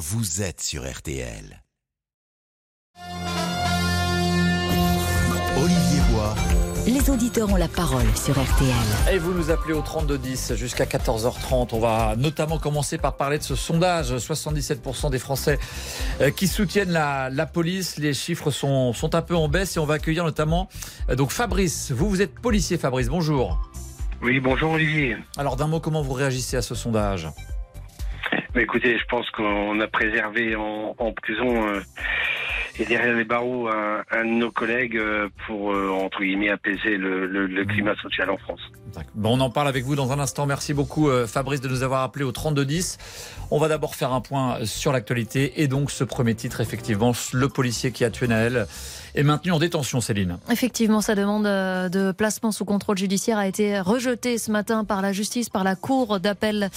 [0.00, 1.62] vous êtes sur RTL.
[5.58, 6.34] Olivier Bois.
[6.86, 9.12] Les auditeurs ont la parole sur RTL.
[9.12, 11.68] Et vous nous appelez au 3210 jusqu'à 14h30.
[11.72, 14.14] On va notamment commencer par parler de ce sondage.
[14.14, 15.58] 77% des Français
[16.22, 17.98] euh, qui soutiennent la, la police.
[17.98, 20.70] Les chiffres sont, sont, un peu en baisse et on va accueillir notamment
[21.10, 21.92] euh, donc Fabrice.
[21.92, 23.08] Vous, vous êtes policier, Fabrice.
[23.08, 23.60] Bonjour.
[24.22, 25.18] Oui, bonjour Olivier.
[25.36, 27.28] Alors d'un mot, comment vous réagissez à ce sondage?
[28.54, 31.80] Bah, Écoutez, je pense qu'on a préservé en, en prison euh,
[32.78, 36.96] et derrière les barreaux un, un, de nos collègues euh, pour, euh, entre guillemets, apaiser
[36.96, 38.60] le, le, le, climat social en France.
[39.14, 40.46] Bon, on en parle avec vous dans un instant.
[40.46, 42.98] Merci beaucoup euh, Fabrice de nous avoir appelé au 3210.
[43.50, 47.48] On va d'abord faire un point sur l'actualité et donc ce premier titre, effectivement, le
[47.48, 48.66] policier qui a tué Naël
[49.14, 50.38] est maintenu en détention, Céline.
[50.50, 55.12] Effectivement, sa demande de placement sous contrôle judiciaire a été rejetée ce matin par la
[55.12, 56.70] justice, par la cour d'appel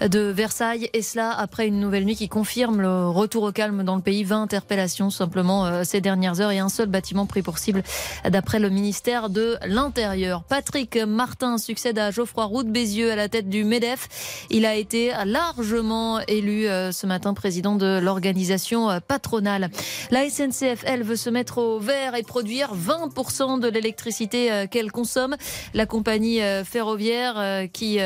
[0.00, 0.88] de Versailles.
[0.92, 4.24] Et cela après une nouvelle nuit qui confirme le retour au calme dans le pays.
[4.24, 7.82] 20 interpellations simplement euh, ces dernières heures et un seul bâtiment pris pour cible
[8.28, 10.42] d'après le ministère de l'Intérieur.
[10.44, 14.46] Patrick Martin succède à Geoffroy Roux de Bézieux à la tête du MEDEF.
[14.50, 19.70] Il a été largement élu euh, ce matin président de l'organisation euh, patronale.
[20.10, 25.36] La SNCF, elle, veut se mettre au vert et produire 20% de l'électricité qu'elle consomme.
[25.74, 27.98] La compagnie ferroviaire qui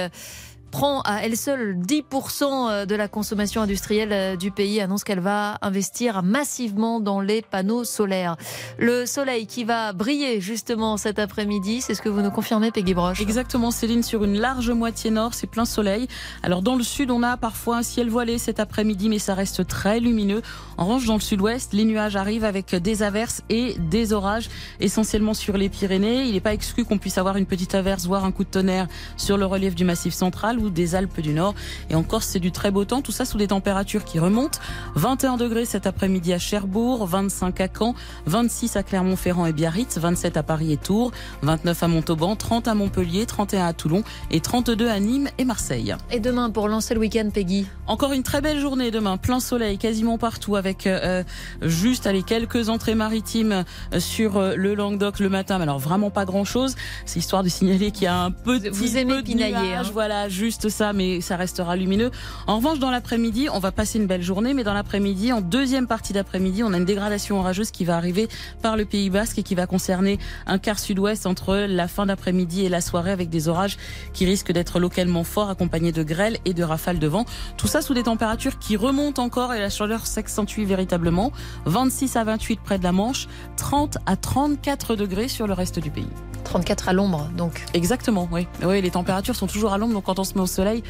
[0.71, 5.21] prend à elle seule 10% euh, de la consommation industrielle euh, du pays, annonce qu'elle
[5.21, 8.37] va investir massivement dans les panneaux solaires.
[8.79, 12.95] Le soleil qui va briller justement cet après-midi, c'est ce que vous nous confirmez, Peggy
[12.95, 16.09] Broche Exactement, Céline, sur une large moitié nord, c'est plein soleil.
[16.43, 19.67] Alors dans le sud, on a parfois un ciel voilé cet après-midi, mais ça reste
[19.67, 20.43] très lumineux.
[20.77, 24.49] En revanche, dans le sud-ouest, les nuages arrivent avec des averses et des orages,
[24.81, 26.25] essentiellement sur les Pyrénées.
[26.25, 28.89] Il n'est pas exclu qu'on puisse avoir une petite averse, voire un coup de tonnerre
[29.17, 31.55] sur le relief du Massif central ou des Alpes du Nord.
[31.91, 33.03] Et en Corse, c'est du très beau temps.
[33.03, 34.59] Tout ça sous des températures qui remontent.
[34.95, 37.95] 21 degrés cet après-midi à Cherbourg, 25 à Caen,
[38.27, 42.75] 26 à Clermont-Ferrand et Biarritz, 27 à Paris et Tours, 29 à Montauban, 30 à
[42.75, 45.95] Montpellier, 31 à Toulon et 32 à Nîmes et Marseille.
[46.11, 47.67] Et demain, pour lancer le week-end, Peggy?
[47.87, 49.17] Encore une très belle journée demain.
[49.17, 51.23] Plein soleil quasiment partout avec euh,
[51.63, 53.65] juste allez, quelques entrées maritimes
[53.95, 55.59] euh, sur euh, le Languedoc le matin.
[55.59, 56.75] Mais alors vraiment pas grand-chose.
[57.07, 59.75] C'est histoire de signaler qu'il y a un peu de Vous aimez pinailler.
[59.75, 59.83] Hein.
[59.93, 62.11] Voilà, juste ça, mais ça restera lumineux.
[62.47, 65.87] En revanche, dans l'après-midi, on va passer une belle journée, mais dans l'après-midi, en deuxième
[65.87, 68.29] partie d'après-midi, on a une dégradation orageuse qui va arriver
[68.63, 72.65] par le Pays Basque et qui va concerner un quart sud-ouest entre la fin d'après-midi
[72.65, 73.77] et la soirée avec des orages
[74.13, 77.25] qui risquent d'être localement forts, accompagnés de grêles et de rafales de vent.
[77.57, 81.33] Tout ça sous des températures qui remontent encore et la chaleur s'accentue véritablement.
[81.67, 85.91] 26 à 28 près de la Manche, 30 à 34 degrés sur le reste du
[85.91, 86.09] pays.
[86.45, 87.65] 34 à l'ombre, donc.
[87.75, 88.47] Exactement, oui.
[88.63, 90.83] Oui, les températures sont toujours à l'ombre, donc quand on se met au soleil.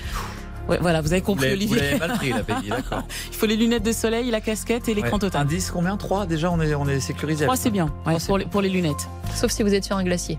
[0.69, 1.92] Ouais, voilà, vous avez compris, vous Olivier.
[1.92, 3.03] Vous mal pris, la Peggy, d'accord.
[3.31, 5.19] Il faut les lunettes de soleil, la casquette et l'écran ouais.
[5.20, 5.42] total.
[5.42, 5.97] Indice combien?
[5.97, 7.44] 3 Déjà, on est, on est sécurisé.
[7.44, 9.09] 3, c'est bien, ouais, 3, pour, les, pour les lunettes.
[9.34, 10.38] Sauf si vous êtes sur un glacier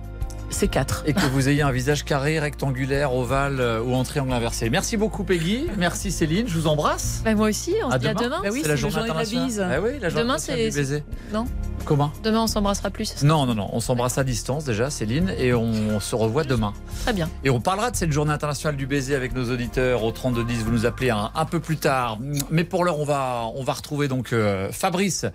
[0.50, 1.04] c'est 4.
[1.06, 4.70] Et que vous ayez un visage carré, rectangulaire, ovale euh, ou en triangle inversé.
[4.70, 7.22] Merci beaucoup Peggy, merci Céline, je vous embrasse.
[7.24, 8.42] Bah, moi aussi, on se dit à demain.
[8.44, 9.60] Bah oui, c'est la journée, journée de la bise.
[9.60, 11.04] Bah oui, la journée demain c'est baiser.
[11.34, 11.46] Non.
[11.86, 12.12] Comment?
[12.24, 13.24] Demain on s'embrassera plus.
[13.24, 16.74] Non, non, non, on s'embrasse à distance déjà, Céline, et on se revoit demain.
[17.04, 17.30] Très bien.
[17.44, 20.64] Et on parlera de cette journée internationale du baiser avec nos auditeurs au 3210.
[20.64, 22.20] Vous nous appelez un, un peu plus tard.
[22.52, 25.26] Mais pour l'heure, on va, on va retrouver donc euh, Fabrice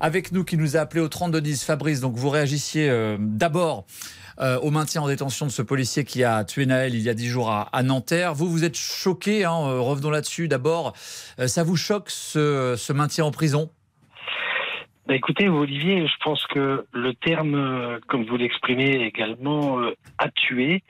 [0.00, 1.62] avec nous qui nous a appelé au 3210.
[1.64, 3.86] Fabrice, donc vous réagissiez euh, d'abord
[4.40, 7.14] euh, au maintien en détention de ce policier qui a tué Naël il y a
[7.14, 8.34] dix jours à, à Nanterre.
[8.34, 10.94] Vous, vous êtes choqué, hein, euh, revenons là-dessus d'abord.
[11.38, 13.70] Euh, ça vous choque ce, maintien en prison?
[15.06, 20.84] Bah écoutez, Olivier, je pense que le terme, comme vous l'exprimez également, euh, a tué.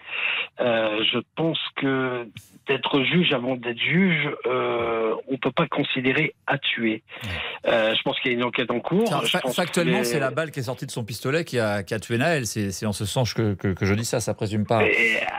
[0.61, 2.29] Euh, je pense que
[2.67, 7.03] d'être juge avant d'être juge, euh, on peut pas considérer à tuer.
[7.67, 9.09] Euh, je pense qu'il y a une enquête en cours.
[9.27, 10.05] Fa factuellement, les...
[10.05, 12.47] c'est la balle qui est sortie de son pistolet qui a, qui a tué Naël.
[12.47, 14.21] C'est en ce sens que, que, que, je dis ça.
[14.21, 14.83] Ça présume pas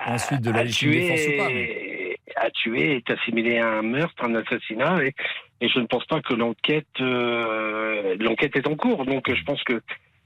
[0.08, 1.50] ensuite de la légitime défense ou pas.
[1.50, 5.14] Mais à tuer est assimilé à un meurtre, un assassinat, et,
[5.62, 9.06] et je ne pense pas que l'enquête euh, l'enquête est en cours.
[9.06, 9.82] Donc je pense que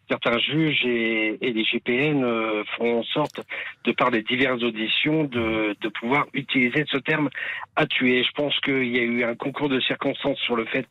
[0.10, 3.42] certains juges et, et les GPN euh, feront en sorte,
[3.84, 7.30] de par les diverses auditions, de, de pouvoir utiliser ce terme
[7.76, 8.24] à tuer.
[8.24, 10.88] Je pense qu'il y a eu un concours de circonstances sur le fait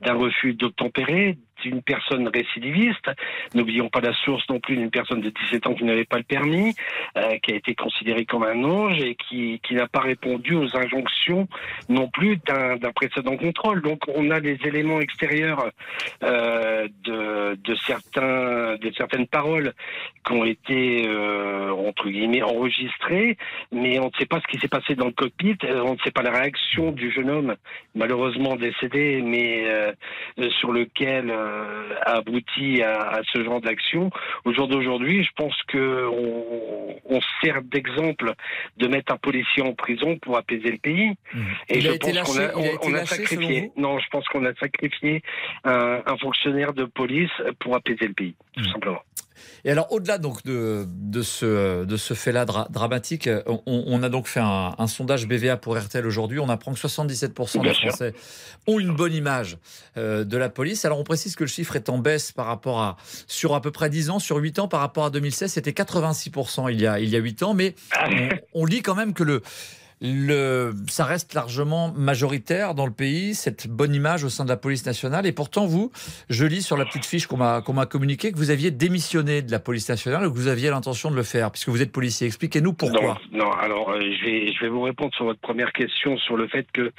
[0.00, 3.10] d'un refus d'obtempérer, une personne récidiviste.
[3.54, 6.22] N'oublions pas la source non plus d'une personne de 17 ans qui n'avait pas le
[6.24, 6.74] permis,
[7.16, 10.76] euh, qui a été considérée comme un ange et qui, qui n'a pas répondu aux
[10.76, 11.48] injonctions
[11.88, 13.82] non plus d'un précédent contrôle.
[13.82, 15.70] Donc on a des éléments extérieurs
[16.22, 19.72] euh, de, de, certains, de certaines paroles
[20.26, 23.36] qui ont été euh, entre guillemets enregistrées,
[23.72, 26.10] mais on ne sait pas ce qui s'est passé dans le cockpit, on ne sait
[26.10, 27.56] pas la réaction du jeune homme
[27.94, 29.64] malheureusement décédé, mais
[30.58, 31.32] sur lequel
[32.02, 34.10] abouti à, à, ce genre d'action.
[34.44, 38.34] Au jour d'aujourd'hui, je pense que on, on sert d'exemple
[38.76, 41.10] de mettre un policier en prison pour apaiser le pays.
[41.32, 41.40] Mmh.
[41.68, 43.70] Et il je pense qu'on a, on, on a sacrifié.
[43.76, 45.22] Non, je pense qu'on a sacrifié
[45.64, 48.72] un, un, fonctionnaire de police pour apaiser le pays, tout mmh.
[48.72, 49.02] simplement.
[49.64, 54.08] Et alors, au-delà donc de, de ce, de ce fait-là dra dramatique, on, on, a
[54.08, 56.38] donc fait un, un, sondage BVA pour RTL aujourd'hui.
[56.38, 58.14] On apprend que 77% des Français
[58.66, 59.58] ont une bonne image
[59.96, 60.84] euh, de la police.
[60.84, 62.96] Alors, on précise que le chiffre est en baisse par rapport à,
[63.26, 66.70] sur à peu près 10 ans, sur 8 ans, par rapport à 2016, c'était 86%
[66.70, 67.54] il y a, il y a 8 ans.
[67.54, 67.74] Mais
[68.54, 69.42] on, on lit quand même que le,
[70.00, 74.84] ça reste largement majoritaire dans le pays, cette bonne image au sein de la police
[74.84, 75.26] nationale.
[75.26, 75.90] Et pourtant, vous,
[76.28, 79.50] je lis sur la petite fiche qu'on m'a qu'on communiquée que vous aviez démissionné de
[79.50, 82.26] la police nationale ou que vous aviez l'intention de le faire, puisque vous êtes policier.
[82.26, 83.18] Expliquez-nous pourquoi.
[83.32, 86.48] Non, alors euh, je, vais, je vais vous répondre sur votre première question sur le
[86.48, 86.92] fait que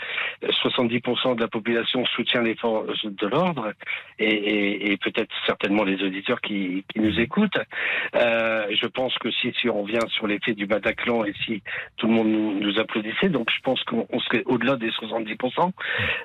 [0.44, 3.74] 70% de la population soutient les forces de l'ordre
[4.20, 7.60] et, peut-être certainement les auditeurs qui, nous écoutent.
[8.16, 11.62] Euh, je pense que si, si on vient sur l'effet du Bataclan et si
[11.98, 12.87] tout le monde nous, nous a
[13.30, 15.72] Donc je pense qu'on serait au-delà des 70%.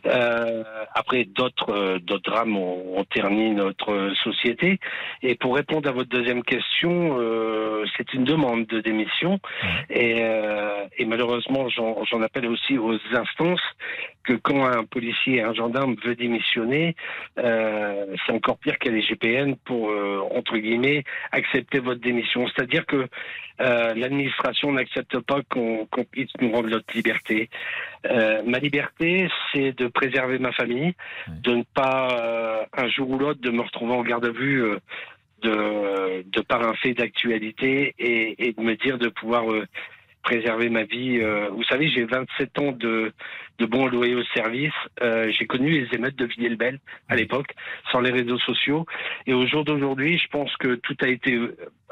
[0.06, 0.62] Euh,
[0.94, 4.79] après, d'autres euh, drames ont, ont, terni notre société.
[5.23, 9.38] Et pour répondre à votre deuxième question, euh, c'est une demande de démission.
[9.90, 13.62] Et, euh, et malheureusement, j'en appelle aussi aux instances
[14.25, 16.94] que quand un policier et un gendarme veut démissionner,
[17.38, 21.02] euh, c'est encore pire qu'à les GPN pour, euh, entre guillemets,
[21.32, 22.46] accepter votre démission.
[22.49, 23.08] C'est-à-dire que
[23.58, 27.49] l'administration n'accepte pas qu'on qu puisse nous rendre notre liberté.
[28.44, 30.94] Ma liberté, c'est de préserver ma famille,
[31.29, 34.64] de ne pas, un jour ou l'autre, de me retrouver en garde à vue
[35.43, 39.44] de, par un fait d'actualité et, de me dire de pouvoir
[40.23, 41.19] préserver ma vie.
[41.21, 43.12] Euh, vous savez, j'ai 27 ans de,
[43.62, 44.73] de bons loyaux service.
[45.03, 47.55] Euh, j'ai connu les émeutes de Villiers-le-Bel à l'époque,
[47.91, 48.87] sans les réseaux sociaux.
[49.26, 51.38] Et au jour d'aujourd'hui, je pense que tout a été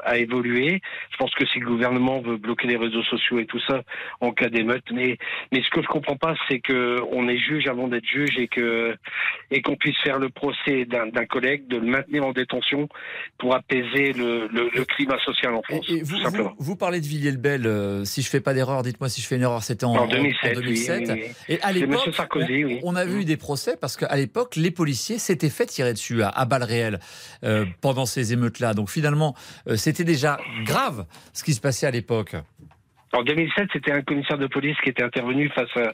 [0.03, 0.81] a évolué.
[1.11, 3.81] Je pense que si le gouvernement veut bloquer les réseaux sociaux et tout ça
[4.19, 5.17] en cas d'émeute, mais
[5.51, 8.47] mais ce que je comprends pas, c'est que on est juge avant d'être juge et
[8.47, 8.95] que
[9.51, 12.87] et qu'on puisse faire le procès d'un collègue, de le maintenir en détention
[13.37, 15.85] pour apaiser le, le, le climat social en France.
[15.89, 17.65] Et, et vous, vous, vous, parlez de Villiers-le-Bel.
[17.65, 19.63] Euh, si je fais pas d'erreur, dites-moi si je fais une erreur.
[19.63, 20.57] C'était en, en, 2007.
[20.57, 20.99] En 2007.
[20.99, 21.57] Oui, oui, oui.
[21.61, 25.65] À l'époque, on, on, a vu des procès parce qu'à l'époque, les policiers s'étaient fait
[25.65, 26.99] tirer dessus à, à balles réelles
[27.43, 28.73] euh, pendant ces émeutes-là.
[28.73, 29.35] Donc finalement,
[29.67, 32.35] euh, c'était déjà grave ce qui se passait à l'époque.
[33.13, 35.93] En 2007, c'était un commissaire de police qui était intervenu face à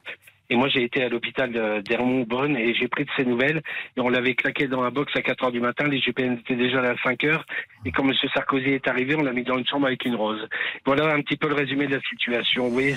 [0.49, 1.51] et moi, j'ai été à l'hôpital
[1.83, 3.61] d'Hermont-Bonne et j'ai pris de ces nouvelles.
[3.97, 5.85] Et on l'avait claqué dans la box à 4 heures du matin.
[5.89, 7.45] Les GPN étaient déjà là à 5 heures.
[7.85, 8.13] Et quand M.
[8.33, 10.47] Sarkozy est arrivé, on l'a mis dans une chambre avec une rose.
[10.85, 12.65] Voilà un petit peu le résumé de la situation.
[12.65, 12.95] Vous voyez,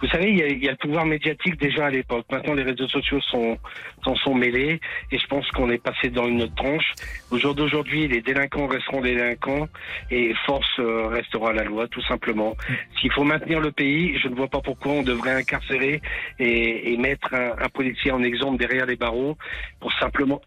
[0.00, 2.26] vous savez, il y, a, il y, a, le pouvoir médiatique déjà à l'époque.
[2.30, 3.58] Maintenant, les réseaux sociaux sont,
[4.04, 4.80] s'en sont mêlés.
[5.10, 6.92] Et je pense qu'on est passé dans une autre tranche.
[7.32, 9.66] Au jour d'aujourd'hui, les délinquants resteront délinquants
[10.12, 12.56] et force euh, restera la loi, tout simplement.
[13.00, 16.00] S'il faut maintenir le pays, je ne vois pas pourquoi on devrait incarcérer
[16.38, 19.36] et et mettre un, policier en exemple derrière les barreaux
[19.80, 20.40] pour simplement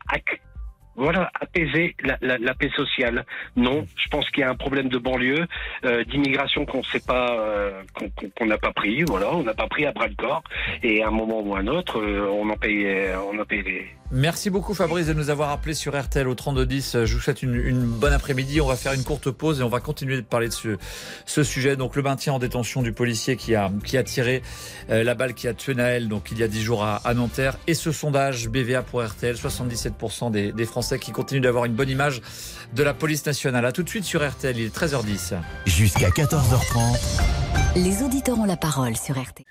[0.98, 3.24] voilà, apaiser la, paix sociale.
[3.56, 5.46] Non, je pense qu'il y a un problème de banlieue,
[5.86, 7.84] euh, d'immigration qu'on sait pas, euh,
[8.36, 9.04] qu'on n'a pas pris.
[9.04, 10.44] Voilà, on n'a pas pris à bras le corps.
[10.82, 12.88] Et à un moment ou à un autre, euh, on en paye,
[13.32, 17.04] on en paye les, Merci beaucoup Fabrice de nous avoir appelé sur RTL au 3210.
[17.04, 18.62] Je vous souhaite une, bonne après-midi.
[18.62, 20.78] On va faire une courte pause et on va continuer de parler de
[21.26, 21.76] ce, sujet.
[21.76, 23.70] Donc le maintien en détention du policier qui a,
[24.06, 24.42] tiré
[24.88, 27.58] la balle qui a tué Naël donc il y a 10 jours à, Nanterre.
[27.68, 31.90] Et ce sondage BVA pour RTL, 77% des, des, Français qui continuent d'avoir une bonne
[31.90, 32.22] image
[32.74, 33.66] de la police nationale.
[33.66, 35.36] A tout de suite sur RTL, il est 13h10.
[35.66, 36.98] Jusqu'à 14h30.
[37.76, 39.46] Les auditeurs ont la parole sur RTL.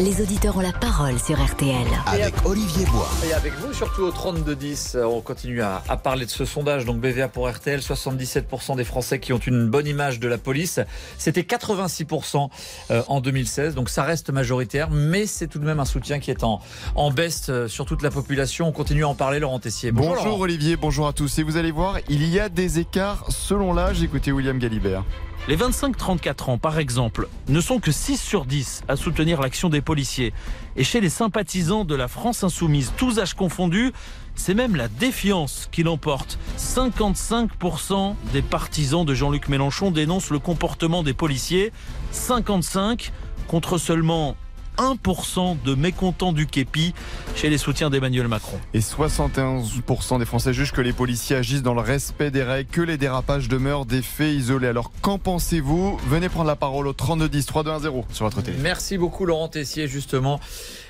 [0.00, 1.86] Les auditeurs ont la parole sur RTL.
[2.06, 3.08] Avec Olivier Bois.
[3.24, 6.84] Et avec vous, surtout au 32-10, on continue à, à, parler de ce sondage.
[6.84, 10.80] Donc BVA pour RTL, 77% des Français qui ont une bonne image de la police.
[11.16, 12.48] C'était 86%
[12.90, 16.32] euh, en 2016, donc ça reste majoritaire, mais c'est tout de même un soutien qui
[16.32, 16.60] est en,
[16.96, 18.66] en baisse euh, sur toute la population.
[18.66, 19.92] On continue à en parler, Laurent Tessier.
[19.92, 20.40] Bonjour, bonjour Laurent.
[20.40, 21.38] Olivier, bonjour à tous.
[21.38, 24.02] Et vous allez voir, il y a des écarts selon l'âge.
[24.02, 25.04] Écoutez William Galibert.
[25.46, 29.82] Les 25-34 ans, par exemple, ne sont que 6 sur 10 à soutenir l'action des
[29.84, 30.32] policiers.
[30.76, 33.92] Et chez les sympathisants de la France insoumise, tous âges confondus,
[34.34, 36.38] c'est même la défiance qui l'emporte.
[36.58, 41.72] 55% des partisans de Jean-Luc Mélenchon dénoncent le comportement des policiers.
[42.10, 43.12] 55
[43.46, 44.36] contre seulement
[44.78, 46.94] 1% de mécontents du képi
[47.34, 48.58] chez les soutiens d'Emmanuel Macron.
[48.72, 52.80] Et 71% des Français jugent que les policiers agissent dans le respect des règles, que
[52.80, 54.68] les dérapages demeurent des faits isolés.
[54.68, 55.98] Alors qu'en pensez-vous?
[56.08, 58.56] Venez prendre la parole au 3210 3210 sur votre télé.
[58.60, 60.40] Merci beaucoup Laurent Tessier justement.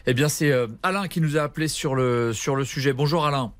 [0.06, 2.92] Eh bien c'est euh, Alain qui nous a appelé sur le, sur le sujet.
[2.92, 3.52] Bonjour Alain.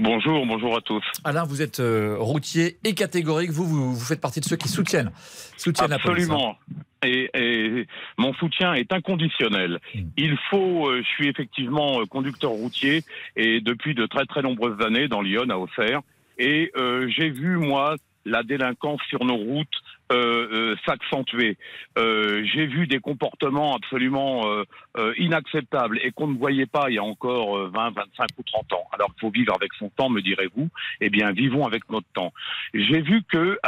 [0.00, 1.02] Bonjour, bonjour à tous.
[1.24, 3.50] Alain, vous êtes euh, routier et catégorique.
[3.50, 5.10] Vous, vous, vous, faites partie de ceux qui soutiennent,
[5.56, 6.36] soutiennent Absolument.
[6.36, 6.72] la police.
[6.72, 6.84] hein.
[7.02, 7.86] Et, et,
[8.16, 9.78] mon soutien est inconditionnel.
[9.94, 10.00] Mm.
[10.16, 13.02] Il faut, euh, je suis effectivement euh, conducteur routier
[13.36, 16.00] et depuis de très très nombreuses années dans Lyon, à Auxerre,
[16.38, 19.68] et euh, j'ai vu moi la délinquance sur nos routes
[20.10, 21.58] euh, euh, s'accentuer.
[21.98, 26.98] Euh, j'ai vu des comportements absolument euh, inacceptables et qu'on ne voyait pas il y
[26.98, 28.86] a encore euh, 20, 25 ou 30 ans.
[28.92, 30.68] Alors qu'il faut vivre avec son temps, me direz-vous.
[31.00, 32.32] Eh bien, vivons avec notre temps.
[32.72, 33.58] J'ai vu que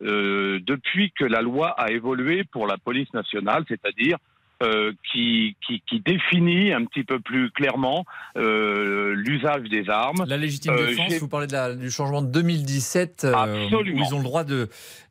[0.00, 4.18] depuis que la loi a évolué pour la police nationale, c'est-à-dire
[4.62, 8.04] euh, qui, qui, qui définit un petit peu plus clairement
[8.38, 10.24] euh, l'usage des armes.
[10.26, 14.00] La légitime Euh, défense, vous parlez de la- du changement de 2017, euh, Absolument.
[14.00, 14.44] où ils ont le droit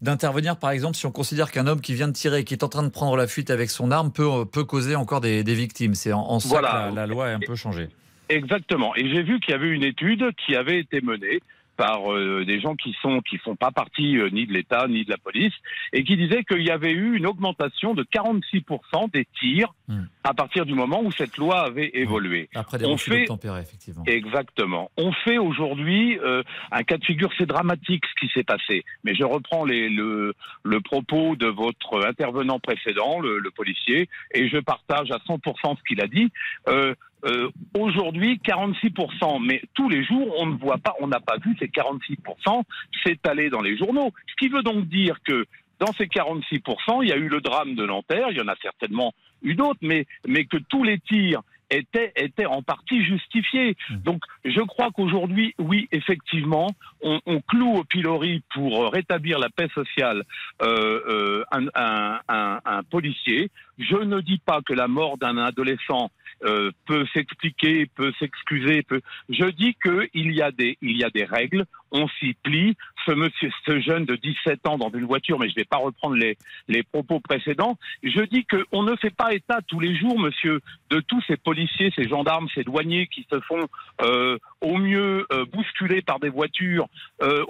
[0.02, 2.70] d'intervenir, par exemple, si on considère qu'un homme qui vient de tirer qui est en
[2.70, 5.94] train de prendre la fuite avec son arme peut, peut causer encore des, des victimes.
[5.94, 7.90] C'est en, en ça que la, la loi est un peu changée.
[8.30, 8.96] Exactement.
[8.96, 11.40] Et j'ai vu qu'il y avait une étude qui avait été menée
[11.77, 15.05] par euh, des gens qui sont qui font pas partie euh, ni de l'État ni
[15.05, 15.53] de la police
[15.94, 20.05] et qui disaient qu'il y avait eu une augmentation de 46% des tirs Hmm.
[20.25, 22.50] À partir du moment où cette loi avait évolué.
[22.55, 23.25] Après des On fait-
[23.62, 24.03] effectivement.
[24.08, 24.89] Exactement.
[24.98, 26.41] On fait aujourd'hui euh,
[26.72, 28.84] un cas de figure, c'est dramatique ce qui s'est passé.
[29.03, 34.50] Mais je reprends les, le, le propos de votre intervenant précédent, le, le policier, et
[34.50, 36.32] je partage à 100% ce qu'il a dit.
[36.70, 41.38] Euh, euh, aujourd'hui, 46%, mais tous les jours, on ne voit pas, on n'a pas
[41.38, 42.63] vu ces 46%
[43.03, 44.12] s'étaler dans les journaux.
[44.27, 45.46] Ce qui veut donc dire que
[45.79, 48.55] dans ces 46%, il y a eu le drame de Nanterre, il y en a
[48.62, 53.75] certainement eu d'autres, mais, mais que tous les tirs étaient, étaient en partie justifiés.
[53.89, 56.69] Donc, je crois qu'aujourd'hui, oui, effectivement,
[57.01, 60.24] on, on cloue au pilori pour rétablir la paix sociale
[60.62, 63.50] euh, euh, un, un, un, un policier.
[63.77, 66.10] Je ne dis pas que la mort d'un adolescent
[66.43, 68.84] euh, peut s'expliquer, peut s'excuser.
[68.84, 69.01] Peut...
[69.29, 71.65] Je dis qu'il y a des, il y a des règles.
[71.91, 72.75] On s'y plie.
[73.05, 75.77] Ce monsieur, ce jeune de 17 ans dans une voiture, mais je ne vais pas
[75.77, 77.77] reprendre les, les propos précédents.
[78.03, 81.55] Je dis qu'on ne fait pas état tous les jours, monsieur, de tous ces policiers,
[81.96, 83.68] ces gendarmes, ces douaniers qui se font
[84.02, 86.88] euh, au mieux euh, bousculer par des voitures,
[87.22, 87.44] euh,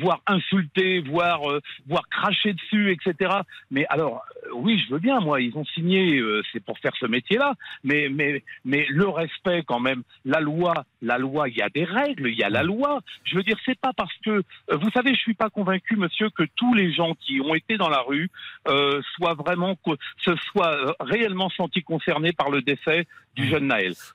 [0.00, 3.34] voire insulter, voire, euh, voire cracher dessus, etc.
[3.70, 6.20] Mais alors, oui, je veux bien, moi, ils ont signé,
[6.52, 11.18] c'est pour faire ce métier-là, mais, mais, mais le respect quand même, la loi, la
[11.18, 13.00] loi, il y a des règles, il y a la loi.
[13.24, 16.44] Je veux dire, c'est pas parce que, vous savez, je suis pas convaincu, monsieur, que
[16.56, 18.30] tous les gens qui ont été dans la rue
[18.66, 19.76] soient vraiment,
[20.24, 23.72] se soient réellement sentis concernés par le décès du jeune.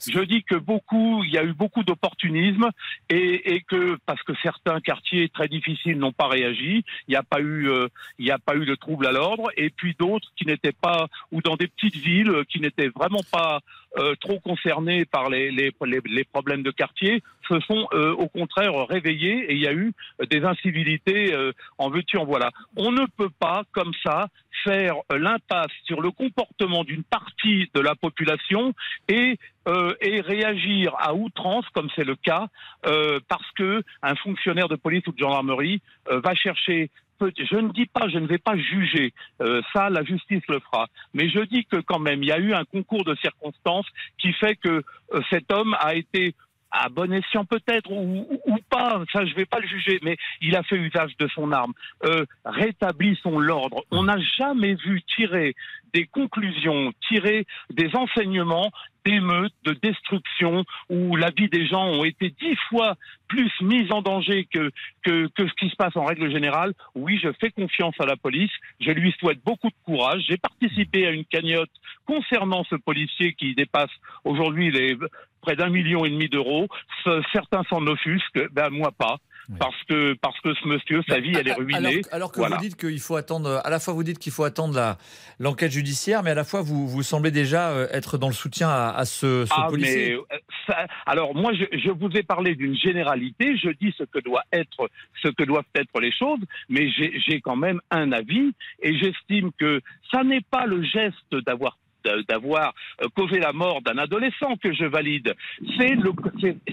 [0.08, 2.70] Je dis que beaucoup, il y a eu beaucoup d'opportunisme
[3.10, 7.24] et, et que parce que certains quartiers très difficiles n'ont pas réagi, il n'y a
[7.24, 7.88] pas eu, euh,
[8.20, 11.08] il n'y a pas eu de trouble à l'ordre, et puis d'autres qui n'étaient pas
[11.32, 13.60] ou dans des petites villes euh, qui n'étaient vraiment pas
[13.98, 19.52] euh, trop concernés par les, les, problèmes de quartier se sont euh, au contraire réveillés
[19.52, 19.92] et il y a eu
[20.30, 22.52] des incivilités euh, en veux-tu en voilà.
[22.78, 24.28] On ne peut pas comme ça
[24.64, 28.74] faire l'impasse sur le comportement d'une partie de la population
[29.10, 32.48] et euh, réagir à outrance, comme c'est le cas,
[32.84, 36.90] parce que un fonctionnaire de police ou de gendarmerie va chercher.
[37.30, 39.13] Je ne dis pas, je ne vais pas juger.
[39.42, 40.88] Euh, ça, la justice le fera.
[41.13, 43.88] Mais je dis que quand même, il y a eu un concours de circonstances
[44.18, 46.34] qui fait que euh, cet homme a été
[46.72, 50.56] à bon escient peut-être ou, ou- pas, ça je vais pas le juger, mais il
[50.56, 51.74] a fait usage de son arme.
[52.06, 53.84] Euh, rétablissons l'ordre.
[53.92, 55.56] On n'a jamais vu tirer
[55.94, 58.72] des conclusions, tirer des enseignements
[59.04, 62.96] d'émeutes, de destruction, où la vie des gens ont été dix fois
[63.28, 64.72] plus mise en danger que,
[65.04, 66.74] que, que ce qui se passe en règle générale.
[66.96, 70.24] Oui, je fais confiance à la police, je lui souhaite beaucoup de courage.
[70.30, 71.72] J'ai participé à une cagnotte
[72.06, 73.92] concernant ce policier qui dépasse
[74.24, 74.96] aujourd'hui les
[75.42, 76.68] près d'un million et demi d'euros.
[77.04, 79.18] Ce- Certains s'en offusquent, ben moi pas.
[79.50, 79.56] Oui.
[79.60, 82.02] Parce que, parce que ce monsieur, sa vie, elle est ruinée.
[82.12, 82.56] Alors, que Voilà.
[82.56, 84.96] vous dites qu'il faut attendre, à la fois vous dites qu'il faut attendre
[85.40, 88.70] l'enquête judiciaire, mais à la fois vous, vous semblez déjà euh, être dans le soutien
[88.70, 90.12] à, à ce, ce Ah, policier.
[90.30, 93.58] mais euh, ça- alors moi, je, je vous ai parlé d'une généralité.
[93.58, 94.90] Je dis ce que doit être,
[95.22, 99.82] ce que doivent être les choses, mais j'ai quand même un avis et j'estime que
[100.14, 101.78] ça n'est pas le geste d'avoir
[102.27, 105.34] d'avoir euh, causé la mort d'un adolescent que je valide.
[105.77, 106.12] C'est le,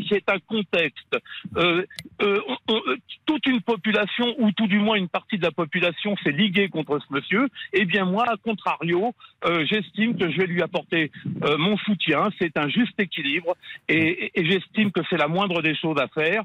[0.09, 1.17] c'est un contexte.
[1.57, 1.85] Euh,
[2.23, 2.41] euh,
[3.27, 6.99] toute une population, ou tout du moins une partie de la population, s'est liguée contre
[6.99, 7.49] ce monsieur.
[7.73, 9.15] Eh bien moi, à contrario,
[9.65, 11.11] j'estime que je vais lui apporter
[11.59, 12.29] mon soutien.
[12.39, 13.57] C'est un juste équilibre,
[13.89, 16.45] et, et j'estime que c'est la moindre des choses à faire.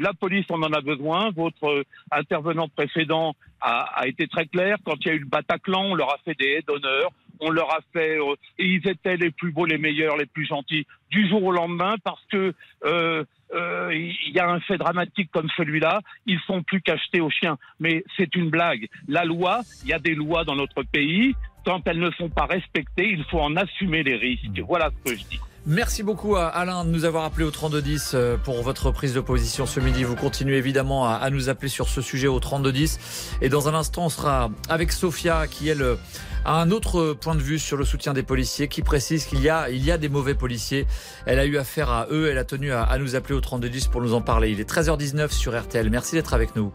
[0.00, 1.30] la police, on en a besoin.
[1.30, 4.76] Votre intervenant précédent a, a, été très clair.
[4.84, 7.10] Quand il y a eu le Bataclan, on leur a fait des haies d'honneur
[7.40, 10.46] on leur a fait, euh, et ils étaient les plus beaux, les meilleurs, les plus
[10.46, 13.24] gentils, du jour au lendemain, parce que euh,
[13.54, 17.56] euh, il y a un fait dramatique comme celui-là, ils sont plus qu'achetés aux chiens.
[17.78, 18.88] Mais c'est une blague.
[19.08, 21.34] La loi, il y a des lois dans notre pays.
[21.64, 24.60] Quand elles ne sont pas respectées, il faut en assumer les risques.
[24.66, 25.40] Voilà ce que je dis.
[25.66, 29.64] Merci beaucoup à Alain de nous avoir appelé au 3210 pour votre prise de position
[29.64, 30.04] ce midi.
[30.04, 32.98] Vous continuez évidemment à, nous appeler sur ce sujet au 3210.
[33.40, 35.98] Et dans un instant, on sera avec Sophia qui, est le
[36.44, 39.70] un autre point de vue sur le soutien des policiers qui précise qu'il y a,
[39.70, 40.86] il y a des mauvais policiers.
[41.24, 44.02] Elle a eu affaire à eux, elle a tenu à, nous appeler au 3210 pour
[44.02, 44.50] nous en parler.
[44.50, 45.88] Il est 13h19 sur RTL.
[45.88, 46.72] Merci d'être avec nous.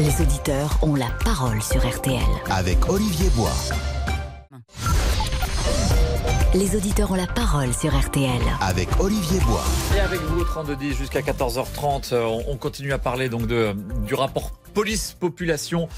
[0.00, 2.20] Les auditeurs ont la parole sur RTL.
[2.50, 3.52] Avec Olivier Bois.
[6.56, 8.40] Les auditeurs ont la parole sur RTL.
[8.62, 9.62] Avec Olivier Bois.
[9.94, 13.74] Et avec vous au 3210 jusqu'à 14h30, euh, on continue à parler donc de,
[14.06, 15.88] du rapport police-population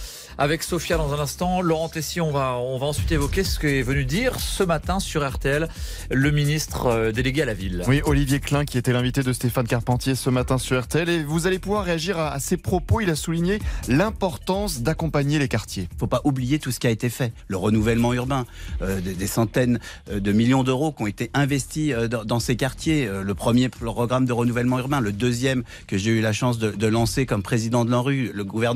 [0.41, 1.61] avec Sophia dans un instant.
[1.61, 5.29] Laurent Tessier, on va, on va ensuite évoquer ce qu'est venu dire ce matin sur
[5.29, 5.69] RTL
[6.13, 7.83] le ministre euh, délégué à la ville.
[7.89, 11.09] Oui, Olivier Klein qui était l'invité de Stéphane Carpentier ce matin sur RTL.
[11.09, 13.01] Et vous allez pouvoir réagir à, ses propos.
[13.01, 13.59] Il a souligné
[13.89, 15.89] l'importance d'accompagner les quartiers.
[15.91, 17.33] Il ne faut pas oublier tout ce qui a été fait.
[17.49, 18.47] Le renouvellement urbain,
[18.81, 23.11] euh, des, centaines euh, de millions d'euros qui ont été investis dans, ces quartiers.
[23.25, 26.87] le premier programme de renouvellement urbain, le deuxième que j'ai eu la chance de, de
[26.87, 28.31] lancer comme président de l'ANRU.
[28.33, 28.68] Le gouvernement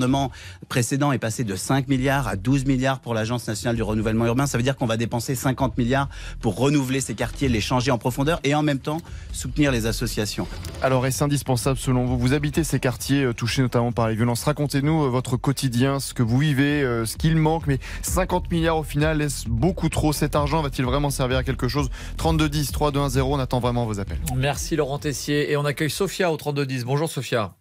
[0.68, 4.24] précédent est passé de de 5 milliards à 12 milliards pour l'Agence nationale du renouvellement
[4.24, 4.46] urbain.
[4.46, 6.08] Ça veut dire qu'on va dépenser 50 milliards
[6.40, 10.48] pour renouveler ces quartiers, les changer en profondeur et en même temps soutenir les associations.
[10.80, 14.44] Alors est-ce indispensable selon vous Vous habitez ces quartiers euh, touchés notamment par les violences?
[14.44, 17.66] Racontez-nous euh, votre quotidien, ce que vous vivez, euh, ce qu'il manque.
[17.66, 20.14] Mais 50 milliards au final laisse beaucoup trop?
[20.14, 21.90] Cet argent va-t-il vraiment servir à quelque chose?
[22.16, 24.20] 3210, 3210, on attend vraiment vos appels.
[24.34, 26.86] Merci Laurent Tessier et on accueille Sophia au 3210.
[26.86, 27.52] Bonjour Sophia.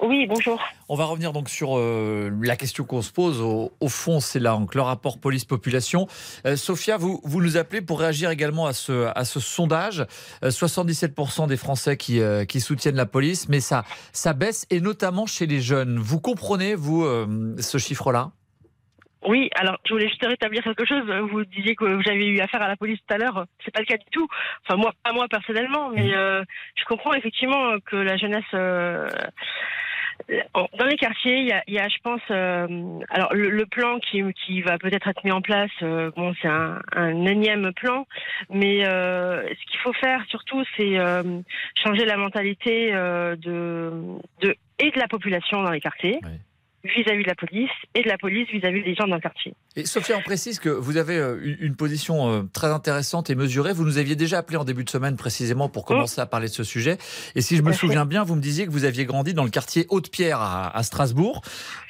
[0.00, 0.58] Oui, bonjour.
[0.88, 3.40] On va revenir donc sur euh, la question qu'on se pose.
[3.40, 6.06] Au, fond, c'est là le rapport police-population.
[6.46, 10.06] Euh, Sophia, vous, vous nous appelez pour réagir également à ce, à ce sondage.
[10.42, 15.26] 77% euh, des Français qui, qui soutiennent la police, mais ça, ça baisse, et notamment
[15.26, 15.98] chez les jeunes.
[15.98, 17.06] Vous comprenez, vous,
[17.58, 18.32] ce chiffre-là?
[19.26, 21.04] Oui, alors je voulais juste rétablir quelque chose.
[21.30, 23.46] Vous disiez que vous avez eu affaire à la police tout à l'heure.
[23.64, 24.28] C'est pas le cas du tout.
[24.62, 26.44] Enfin moi, pas moi personnellement, mais mmh.
[26.76, 28.44] je comprends effectivement que la jeunesse
[30.78, 32.66] dans les quartiers, il y a, il y a je pense, euh,
[33.10, 36.80] alors le, plan qui, qui va peut-être être mis en place, euh, bon, c'est un,
[36.94, 38.06] un, énième plan,
[38.50, 40.96] mais euh, ce qu'il faut faire surtout, c'est
[41.82, 46.20] changer la mentalité de, de et de la population dans les quartiers
[46.84, 49.54] vis-à-vis de la police et de la police vis-à-vis des gens dans le quartier.
[49.76, 53.72] Et Sophia, on précise que vous avez euh, une position euh, très intéressante et mesurée.
[53.72, 56.52] Vous nous aviez déjà appelé en début de semaine précisément pour commencer à parler de
[56.52, 56.98] ce sujet.
[57.34, 59.50] Et si je me souviens bien, vous me disiez que vous aviez grandi dans le
[59.50, 61.42] quartier Haute-Pierre à, Strasbourg.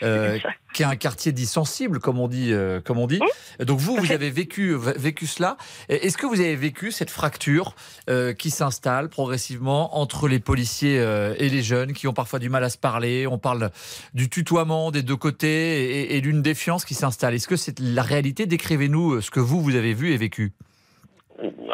[0.02, 0.38] Euh,
[0.74, 2.52] qui est un quartier dit sensible, comme on dit.
[2.52, 3.20] Euh, comme on dit.
[3.60, 5.56] Donc vous, vous avez vécu, vécu cela.
[5.88, 7.74] Est-ce que vous avez vécu cette fracture
[8.10, 12.50] euh, qui s'installe progressivement entre les policiers euh, et les jeunes qui ont parfois du
[12.50, 13.26] mal à se parler?
[13.26, 13.70] On parle
[14.12, 17.34] du tutoiement des deux côtés et, et d'une défiance qui s'installe.
[17.34, 18.46] Est-ce que c'est la réalité?
[18.46, 20.52] Décrivez-nous ce que vous, vous avez vu et vécu.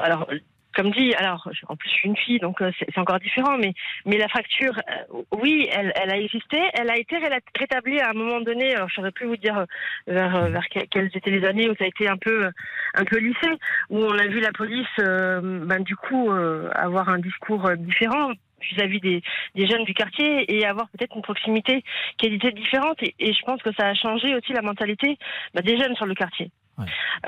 [0.01, 0.29] Alors,
[0.75, 3.73] comme dit, alors en plus je suis une fille, donc euh, c'est encore différent, mais
[4.07, 7.17] mais la fracture, euh, oui, elle, elle, a existé, elle a été
[7.59, 8.75] rétablie à un moment donné.
[8.75, 9.65] Alors j'aurais pu vous dire euh,
[10.07, 12.51] vers, vers quelles étaient les années où ça a été un peu
[12.95, 13.49] un peu lissé,
[13.91, 16.31] où on a vu la police, ben, du coup,
[16.75, 19.23] avoir un discours différent vis-à-vis des,
[19.55, 21.83] des, jeunes du quartier et avoir peut-être une proximité
[22.19, 23.03] qui était différente.
[23.03, 25.19] Et, et, je pense que ça a changé aussi la mentalité
[25.55, 26.51] ben, des jeunes sur le quartier.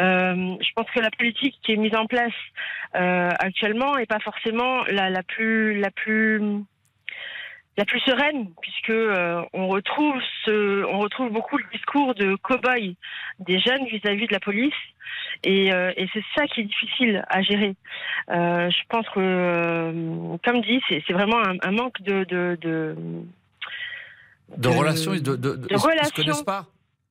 [0.00, 2.32] Euh, je pense que la politique qui est mise en place
[2.94, 6.64] euh, actuellement n'est pas forcément la, la, plus la plus
[7.76, 12.96] la plus sereine puisque euh, on retrouve ce on retrouve beaucoup le discours de cow-boy
[13.38, 14.74] des jeunes vis-à-vis de la police
[15.44, 17.74] et, euh, et c'est ça qui est difficile à gérer.
[18.30, 22.94] Euh, je pense que comme dit c'est vraiment un, un, manque de de, de,
[24.56, 26.44] de, relations de, de, de, relations.
[26.44, 26.66] pas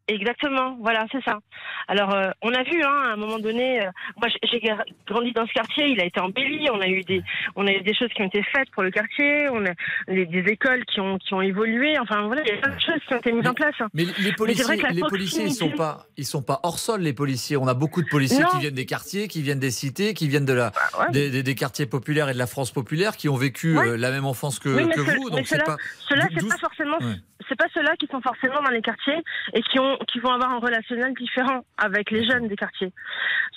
[0.08, 1.40] Exactement, voilà, c'est ça.
[1.88, 4.62] Alors, euh, on a vu, hein, à un moment donné, euh, moi j'ai-
[5.08, 7.22] grandi dans ce quartier, il a été embelli, on a eu des,
[7.56, 9.70] on a eu des choses qui ont été faites pour le quartier, on a
[10.08, 12.80] les- des écoles qui ont, qui ont évolué, enfin voilà, il y a plein de
[12.82, 13.76] choses qui ont été mises en place.
[13.94, 15.02] Mais les policiers, les
[15.48, 17.02] ils sont pas, ils sont pas hors sol.
[17.02, 18.50] Les policiers, on a beaucoup de policiers Non.
[18.50, 21.12] qui viennent des quartiers, qui viennent des cités, qui viennent de la, Bah, ouais.
[21.12, 23.88] des, des- des quartiers populaires et de la France populaire, qui ont vécu Ouais.
[23.90, 25.30] euh, la même enfance que, Oui, mais que ce- vous.
[25.30, 25.78] Donc c'est cela- pas.
[26.12, 27.16] D'où- c'est pas forcément, Ouais.
[27.52, 29.22] C'est pas ceux-là qui sont forcément dans les quartiers
[29.54, 32.94] et qui ont, qui vont avoir un relationnel différent avec les jeunes des quartiers.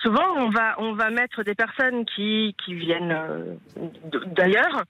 [0.02, 3.54] Souvent, on va, on va mettre des personnes qui, qui viennent euh,
[4.26, 4.82] d'ailleurs,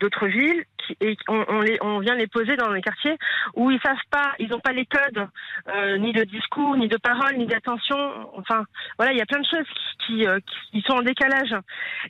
[0.00, 0.64] d'autres villes,
[1.00, 3.16] et on, les, on vient les poser dans les quartiers
[3.54, 5.28] où ils savent pas, ils n'ont pas les codes,
[5.68, 7.98] euh, ni de discours, ni de parole, ni d'attention.
[8.38, 8.64] Enfin,
[8.96, 10.40] voilà, il y a plein de choses qui, qui, euh,
[10.70, 11.54] qui sont en décalage.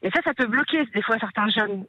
[0.02, 1.84] Et ça, ça peut bloquer des fois certains jeunes.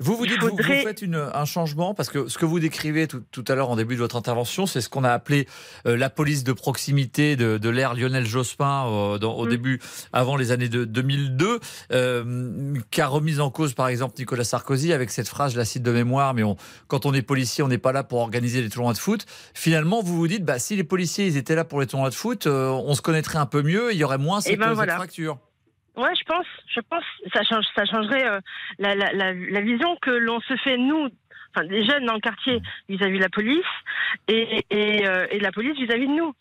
[0.00, 2.60] Vous vous dites, vous- faudrait- vous, faites une, un changement parce que ce que vous
[2.60, 5.46] décrivez tout, tout à l'heure en début de votre intervention, c'est ce qu'on a appelé
[5.86, 9.50] euh, la police de proximité de, de l'ère Lionel Jospin euh, dans- au Mm.
[9.50, 9.80] début,
[10.12, 11.58] avant les années de 2002,
[11.92, 15.82] euh, qu'a remise en cause par exemple Nicolas Sarkozy avec cette phrase, je la cite
[15.82, 18.68] de mémoire, mais on, quand on est policier, on n'est pas là pour organiser les
[18.68, 19.26] tournois de foot.
[19.54, 22.14] Finalement, vous vous dites, bah, si les policiers ils étaient là pour les tournois de
[22.14, 24.74] foot, euh, on se connaîtrait un peu mieux, il y aurait moins Eh cette, ben
[24.76, 25.38] cette fracture.
[25.98, 27.02] Ouais, je pense, je pense,
[27.34, 28.40] ça change, ça changerait euh,
[28.78, 31.08] la, la, la, la vision que l'on se fait nous,
[31.58, 33.64] enfin des jeunes dans le quartier vis-à-vis de la police
[34.28, 36.34] et et, euh, et de la police vis-à-vis de nous.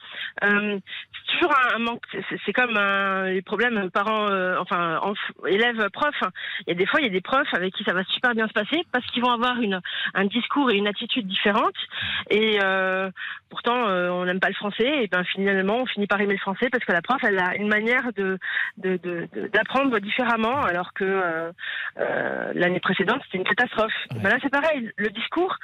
[0.44, 0.80] Euh,
[1.26, 2.04] c'est toujours un, manque,
[2.46, 6.24] c'est- comme un, les problèmes parents, euh, enfin enf- élèves profs.
[6.66, 8.34] Il y a des fois, il y a des profs avec qui ça va super
[8.34, 9.80] bien se passer parce qu'ils vont avoir une
[10.14, 11.76] un discours et une attitude différente
[12.30, 13.10] et euh,
[13.50, 16.70] pourtant on n'aime pas le français et ben finalement on finit par aimer le français
[16.72, 18.38] parce que la prof elle a une manière de
[18.78, 21.52] de- de- de- d'apprendre différemment alors que
[22.54, 23.94] l'année précédente c'était une catastrophe.
[24.16, 25.56] Ben là c'est pareil, le discours,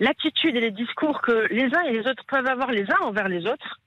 [0.00, 3.28] l'attitude et les discours que les uns et les autres peuvent avoir les uns envers
[3.28, 3.80] les autres,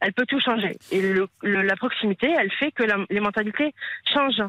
[0.00, 0.76] elle peut tout changer.
[0.90, 3.72] Et le, le- la proximité, elle fait que les mentalités
[4.12, 4.42] changent.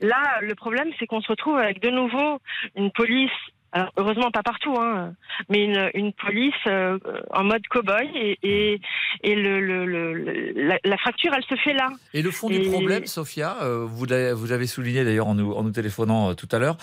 [0.00, 2.38] Là, le problème, c'est qu'on se retrouve avec de nouveau
[2.76, 3.30] une police.
[3.76, 5.12] Alors, heureusement pas partout, hein,
[5.50, 6.98] mais une, une police euh,
[7.30, 8.80] en mode cow-boy et, et,
[9.22, 11.88] et le, le, le- le- la, la fracture, elle se fait là.
[12.14, 15.62] Et le fond Et- du problème, Sophia, euh, vous l'avez souligné d'ailleurs en nous, en
[15.62, 16.78] nous téléphonant euh, tout à l'heure,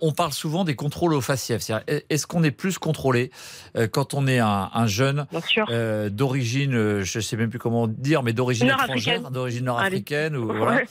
[0.00, 1.70] on parle souvent des contrôles au faciès.
[1.86, 3.30] Est- Est-ce qu'on est plus contrôlé
[3.92, 5.26] quand on est un, un jeune
[6.10, 10.58] d'origine, je ne sais même plus comment dire, mais d'origine étrangère, d'origine nord-africaine ou Allez.
[10.58, 10.76] voilà.
[10.76, 10.86] Ouais.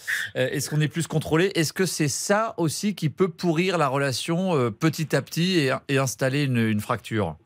[0.55, 1.51] Est-ce qu'on est plus contrôlé?
[1.55, 5.97] Est-ce que c'est ça aussi qui peut pourrir la relation petit à petit et, et
[5.97, 7.38] installer une, une fracture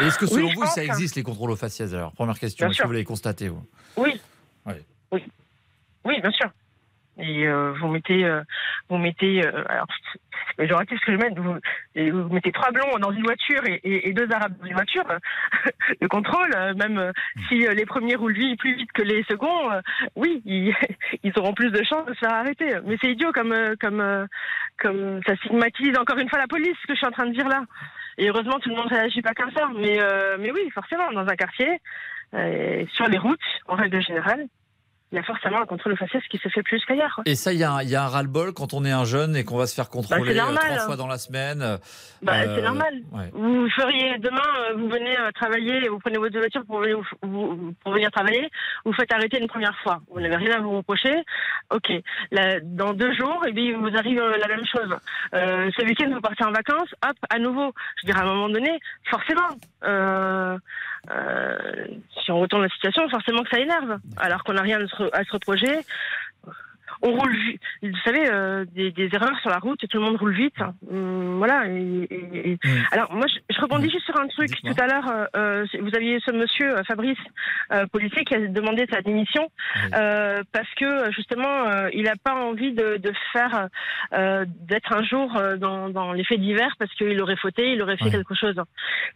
[0.00, 2.86] est-ce que selon vous, ça existe les contrôles au faciès Alors, première question, est-ce que
[2.86, 3.66] vous l'avez constaté vous?
[3.96, 4.20] Oui.
[4.66, 5.22] Oui.
[6.04, 6.50] Oui, bien sûr.
[7.18, 8.42] Et euh, vous mettez, euh,
[8.90, 9.86] vous mettez, euh, alors,
[10.56, 14.12] péjoratif ce que je mets, vous, vous mettez trois blonds dans une voiture et, et-
[14.12, 15.04] deux arabes dans une voiture.
[16.00, 17.12] Le contrôle, euh, même euh,
[17.48, 19.80] si euh, les premiers roulent vite- plus vite que les seconds, euh,
[20.14, 20.74] oui, ils,
[21.22, 22.74] ils auront plus de chances de se faire arrêter.
[22.84, 24.26] Mais c'est idiot comme, euh, comme, euh,
[24.78, 27.32] comme ça stigmatise encore une fois la police, ce que je suis en train de
[27.32, 27.62] dire là.
[28.18, 29.68] Et heureusement, tout le monde réagit pas comme ça.
[29.76, 31.80] Mais, euh, mais oui, forcément, dans un quartier,
[32.34, 34.46] euh, sur les routes, en règle générale,
[35.16, 37.22] il y a forcément un contrôle faciès qui se fait plus qu'ailleurs.
[37.24, 39.04] Et ça, il y, a un- il y a un ras-le-bol quand on est un
[39.06, 40.78] jeune et qu'on va se faire contrôler Bah, euh, trois hein.
[40.80, 41.62] fois dans la semaine.
[41.62, 41.78] euh,
[42.22, 42.94] Bah, euh, c'est normal.
[43.12, 43.30] ouais.
[43.32, 44.42] Vous feriez demain,
[44.76, 48.50] vous venez travailler, vous prenez votre voiture pour venir, vous- pour venir travailler,
[48.84, 50.00] vous faites arrêter une première fois.
[50.12, 51.14] Vous n'avez rien à vous reprocher.
[51.70, 51.90] Ok.
[52.30, 54.94] Là, dans deux jours, et bien, il vous arrive la même chose.
[55.34, 57.72] Euh, ce week-end, vous partez en vacances, hop, à nouveau.
[58.02, 58.78] Je dirais à un moment donné,
[59.10, 59.48] forcément,
[59.84, 60.58] euh,
[62.22, 63.98] si on retourne la situation, forcément que ça énerve.
[64.16, 65.78] Alors qu'on n'a rien à se, à se reprocher.
[67.02, 67.62] On roule vite.
[67.82, 70.54] Vous savez, euh, des, des erreurs sur la route, tout le monde roule vite.
[70.90, 71.66] Hum, voilà.
[71.68, 72.58] Et, et- et-
[72.92, 74.48] Alors, moi, je, je rebondis juste sur un truc.
[74.74, 77.18] Tout à l'heure, euh, euh, vous aviez ce monsieur, euh, Fabrice,
[77.72, 79.48] euh, policier, qui a demandé sa démission
[79.94, 83.68] euh, parce que, justement, euh, il n'a pas envie de, de faire,
[84.14, 87.96] euh, d'être un jour dans, dans les faits divers parce qu'il aurait fauté, il aurait
[87.96, 88.54] fait quelque chose.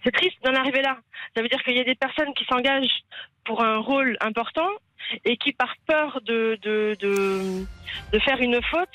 [0.04, 0.98] C'est triste d'en arriver là.
[1.36, 3.00] Ça veut dire qu'il y a des personnes qui s'engagent
[3.44, 4.68] pour un rôle important
[5.24, 8.88] et qui, par peur de, de, de, faire une faute,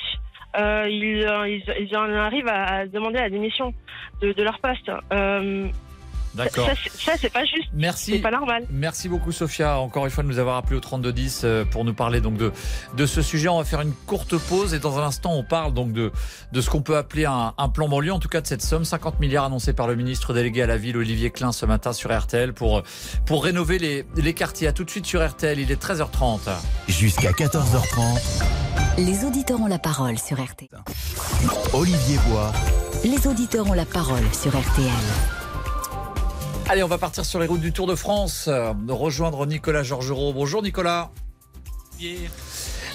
[0.58, 3.74] euh, ils, euh, ils, en arrivent à, demander la démission
[4.22, 4.91] de, de leur poste.
[5.13, 5.70] Euh,
[6.36, 6.67] D'accord.
[6.67, 7.69] Ça, c'est- ça, c'est pas juste.
[7.74, 8.12] Merci.
[8.13, 8.65] C'est pas normal.
[8.69, 11.93] Merci beaucoup Sophia, encore une fois de nous avoir appelé au 3210 euh, pour nous
[11.93, 12.52] parler donc de,
[12.95, 13.48] de ce sujet.
[13.50, 16.12] On va faire une courte pause et dans un instant on parle donc de,
[16.52, 18.86] de ce qu'on peut appeler un, un plan banlieue, en tout cas de cette somme,
[18.86, 22.15] 50 milliards annoncés par le ministre délégué à la ville Olivier Klein ce matin sur
[22.17, 22.84] RTL pour,
[23.26, 24.67] pour rénover les, les quartiers.
[24.67, 26.39] À tout de suite sur RTL, il est 13h30.
[26.88, 28.43] Jusqu'à 14h30,
[28.98, 30.69] Les auditeurs ont la parole sur RTL.
[31.74, 32.52] Olivier Bois.
[33.04, 34.89] Les auditeurs ont la parole sur RTL.
[36.67, 40.34] Allez, on va partir sur les routes du Tour de France, euh, rejoindre Nicolas Georgerot.
[40.34, 41.12] Bonjour Nicolas.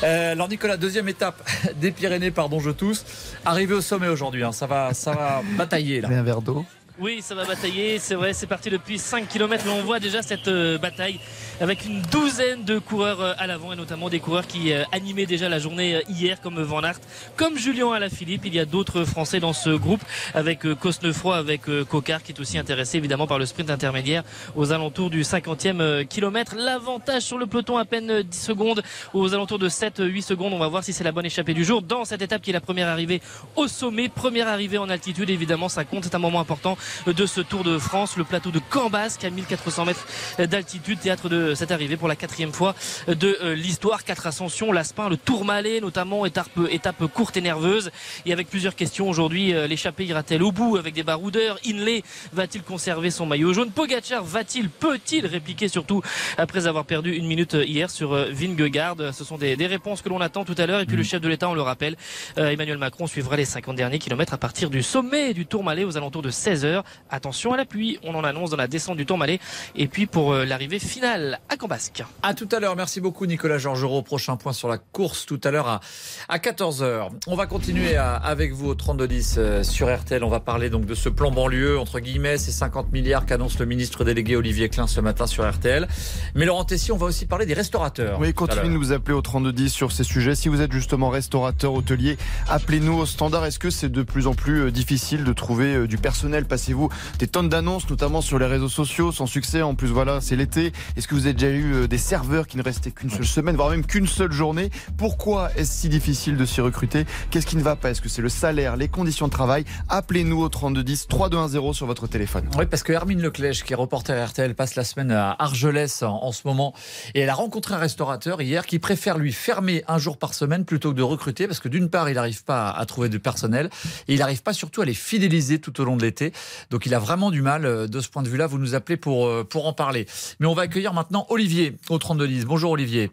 [0.02, 1.40] Euh, alors Nicolas, deuxième étape
[1.76, 3.04] des Pyrénées, pardon, je tousse.
[3.44, 6.09] Arrivé au sommet aujourd'hui, hein, ça va, ça va batailler là.
[6.09, 6.64] un verre d'eau.
[6.98, 10.20] Oui, ça va batailler, c'est vrai, c'est parti depuis 5 km, mais on voit déjà
[10.20, 11.20] cette euh, bataille
[11.61, 15.27] avec une douzaine de coureurs euh, à l'avant et notamment des coureurs qui euh, animaient
[15.27, 16.99] déjà la journée hier comme Van Aert,
[17.37, 18.46] comme Julien Alaphilippe.
[18.46, 20.01] Il y a d'autres Français dans ce groupe
[20.35, 24.25] avec Cosnefroy, avec Cocard qui est aussi intéressé évidemment par le sprint intermédiaire
[24.57, 26.55] aux alentours du 50e kilomètre.
[26.57, 30.53] L'avantage sur le peloton à peine 10 secondes, aux alentours de 7-8 secondes.
[30.53, 32.55] On va voir si c'est la bonne échappée du jour dans cette étape qui est
[32.55, 33.20] la première arrivée
[33.57, 34.09] au sommet.
[34.09, 37.79] Première arrivée en altitude, évidemment, ça compte, c'est un moment important de ce Tour de
[37.79, 38.16] France.
[38.16, 40.07] Le plateau de Cambasque à 1400 mètres
[40.38, 42.75] d'altitude, théâtre de cette arrivée pour la quatrième fois
[43.09, 44.05] de euh, l'histoire.
[44.05, 47.91] Quatre ascensions, l'Aspin, le Tourmalet notamment, étape, étape courte et nerveuse.
[48.27, 51.59] Et avec plusieurs questions aujourd'hui, euh, l'échappée ira-t-elle au bout avec des baroudeurs?
[51.67, 53.71] Inley va-t-il conserver son maillot jaune?
[53.71, 56.03] Pogacar va-t-il, peut-il répliquer surtout
[56.39, 58.97] après avoir perdu une minute hier sur euh, Vingegaard?
[59.13, 60.81] Ce sont des, réponses que l'on attend tout à l'heure.
[60.81, 61.97] Et puis le chef de l'État, on le rappelle,
[62.37, 66.23] Emmanuel Macron suivra les 50 derniers kilomètres à partir du sommet du Tourmalet aux alentours
[66.23, 69.39] de 16 h Attention à la pluie, on en annonce dans la descente du Tourmalet.
[69.77, 72.03] Et puis pour euh, l'arrivée finale à Cambasque.
[72.23, 74.03] À tout à l'heure, merci beaucoup Nicolas Georgerot.
[74.03, 75.81] Prochain point sur la course tout à l'heure à,
[76.29, 77.11] à 14h.
[77.27, 80.25] On va continuer avec vous au 32-10 euh, sur RTL.
[80.25, 83.66] On va parler donc de ce plan banlieue, entre guillemets, ces 50 milliards qu'annonce le
[83.66, 85.88] ministre délégué Olivier Klein ce matin sur RTL.
[86.35, 88.19] Mais Laurent Tessier, on va aussi parler des restaurateurs.
[88.21, 90.35] Oui, continuez de nous appeler au 32-10 sur ces sujets.
[90.35, 92.16] Si vous êtes justement restaurateur, hôtelier,
[92.49, 93.45] appelez-nous au standard.
[93.45, 96.47] Est-ce que c'est de plus en plus euh, difficile de trouver du personnel?
[96.47, 96.88] Passez-vous
[97.19, 99.62] des tonnes d'annonces, notamment sur les réseaux sociaux, sans succès.
[99.62, 100.73] En plus, voilà, c'est l'été.
[100.97, 103.56] Est-ce que vous avez déjà eu euh, des serveurs qui ne restaient qu'une seule semaine,
[103.56, 107.06] voire même qu'une seule journée Pourquoi est-ce si difficile de s'y recruter?
[107.30, 107.90] Qu'est-ce qui ne va pas?
[107.90, 109.64] Est-ce que c'est le salaire, les conditions de travail?
[109.88, 112.48] Appelez-nous au 3210 3210 sur votre téléphone.
[112.56, 116.33] Oui, parce que Hermine Leclèche, qui est reporter RTL, passe la semaine à Argelès en,
[116.33, 116.74] ce moment.
[117.14, 120.64] Et elle a rencontré un restaurateur hier qui préfère lui fermer un jour par semaine
[120.64, 123.70] plutôt que de recruter parce que d'une part, il n'arrive pas à trouver de personnel
[124.09, 126.33] et il n'arrive pas surtout à les fidéliser tout au long de l'été.
[126.70, 128.46] Donc il a vraiment du mal euh, de ce point de vue-là.
[128.46, 130.06] Vous nous appelez pour, euh, pour en parler.
[130.38, 132.44] Mais on va accueillir maintenant Olivier au 32 10.
[132.46, 133.11] Bonjour Olivier.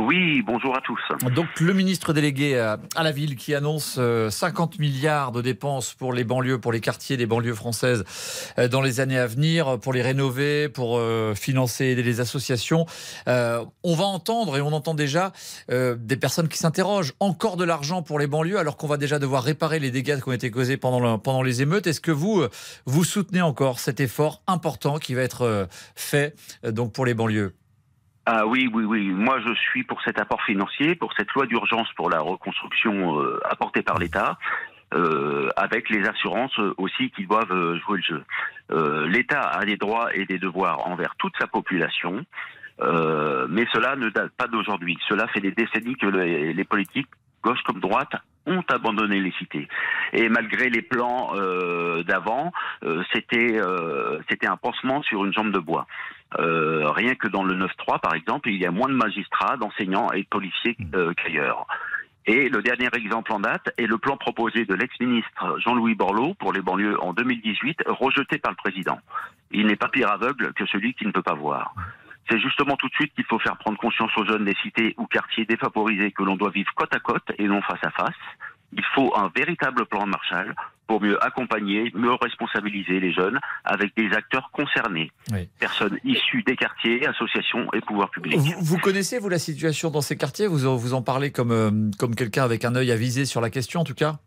[0.00, 0.98] Oui, bonjour à tous.
[1.34, 6.14] Donc le ministre délégué à la ville qui annonce 50 euh, milliards de dépenses pour
[6.14, 8.04] les banlieues, pour les quartiers des banlieues françaises
[8.70, 10.98] dans les années à venir, pour les rénover, pour
[11.34, 12.86] financer les associations.
[13.26, 15.32] On va entendre et on entend déjà
[15.68, 19.42] des personnes qui s'interrogent encore de l'argent pour les banlieues alors qu'on va déjà devoir
[19.42, 21.86] réparer les dégâts qui ont été causés pendant, pendant les émeutes.
[21.86, 22.44] Est-ce que vous
[22.86, 26.34] vous soutenez encore cet effort important qui va être fait
[26.64, 27.54] donc pour les banlieues?
[28.26, 29.08] Ah oui, oui, oui.
[29.08, 33.40] Moi, je suis pour cet apport financier, pour cette loi d'urgence pour la reconstruction euh,
[33.48, 34.38] apportée par l'État,
[34.92, 38.24] euh, avec les assurances aussi qui doivent euh, jouer le jeu.
[39.08, 42.24] L'État a des droits et des devoirs envers toute sa population,
[42.78, 44.96] mais cela ne date pas d'aujourd'hui.
[45.08, 47.08] Cela fait des décennies que les, politiques,
[47.42, 48.12] gauche comme droite,
[48.46, 49.66] ont abandonné les cités.
[50.12, 51.32] Et malgré les plans
[52.06, 52.52] d'avant,
[53.12, 53.60] c'était
[54.28, 55.88] c'était un pansement sur une jambe de bois.
[56.38, 60.12] Euh, rien que dans le 9-3, par exemple, il y a moins de magistrats, d'enseignants
[60.12, 60.84] et de policiers mmh.
[60.94, 61.66] euh, qu'ailleurs.
[62.26, 66.52] Et le dernier exemple en date est le plan proposé de l'ex-ministre Jean-Louis Borloo pour
[66.52, 69.00] les banlieues en 2018, rejeté par le président.
[69.50, 71.74] Il n'est pas pire aveugle que celui qui ne peut pas voir.
[72.30, 75.06] C'est justement tout de suite qu'il faut faire prendre conscience aux jeunes des cités ou
[75.06, 78.14] quartiers défavorisés que l'on doit vivre côte à côte et non face à face.
[78.72, 80.54] Il faut un véritable plan Marshall
[80.86, 85.12] pour mieux accompagner, mieux responsabiliser les jeunes avec des acteurs concernés,
[85.60, 88.36] personnes issues des quartiers, associations et pouvoirs publics.
[88.36, 90.48] Vous, connaissez, vous, la situation dans ces quartiers?
[90.48, 93.80] Vous, vous en parlez comme, euh, comme quelqu'un avec un œil avisé sur la question,
[93.80, 94.18] en tout cas?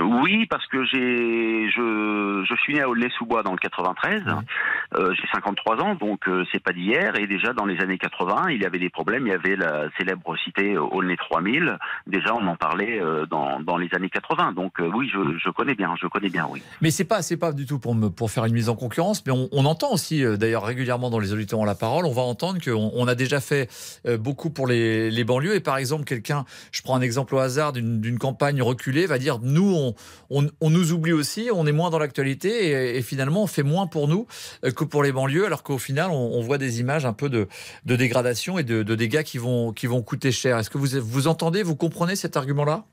[0.00, 4.22] Oui, parce que j'ai je, je suis né à Aulnay-sous-Bois dans le 93.
[4.96, 7.16] Euh, j'ai 53 ans, donc euh, c'est pas d'hier.
[7.16, 9.26] Et déjà dans les années 80, il y avait des problèmes.
[9.26, 11.78] Il y avait la célèbre cité Aulnay 3000.
[12.06, 14.52] Déjà, on en parlait euh, dans, dans les années 80.
[14.52, 16.62] Donc oui, je, je, connais bien, je connais bien, oui.
[16.80, 19.24] Mais c'est pas c'est pas du tout pour me, pour faire une mise en concurrence,
[19.26, 22.06] mais on, on entend aussi d'ailleurs régulièrement dans les auditeurs ont la parole.
[22.06, 23.68] On va entendre qu'on on a déjà fait
[24.18, 25.54] beaucoup pour les, les banlieues.
[25.54, 29.38] Et par exemple, quelqu'un, je prends un exemple au hasard d'une campagne reculée, va dire
[29.42, 29.89] nous on
[30.30, 34.08] on, nous oublie aussi, on est moins dans l'actualité et, finalement on fait moins pour
[34.08, 34.26] nous
[34.64, 37.48] euh, que pour les banlieues, alors qu'au final on, voit des images un peu de,
[37.84, 40.58] dégradation et de, dégâts qui vont, qui vont coûter cher.
[40.58, 42.84] Est-ce que vous, vous entendez, vous comprenez cet argument-là?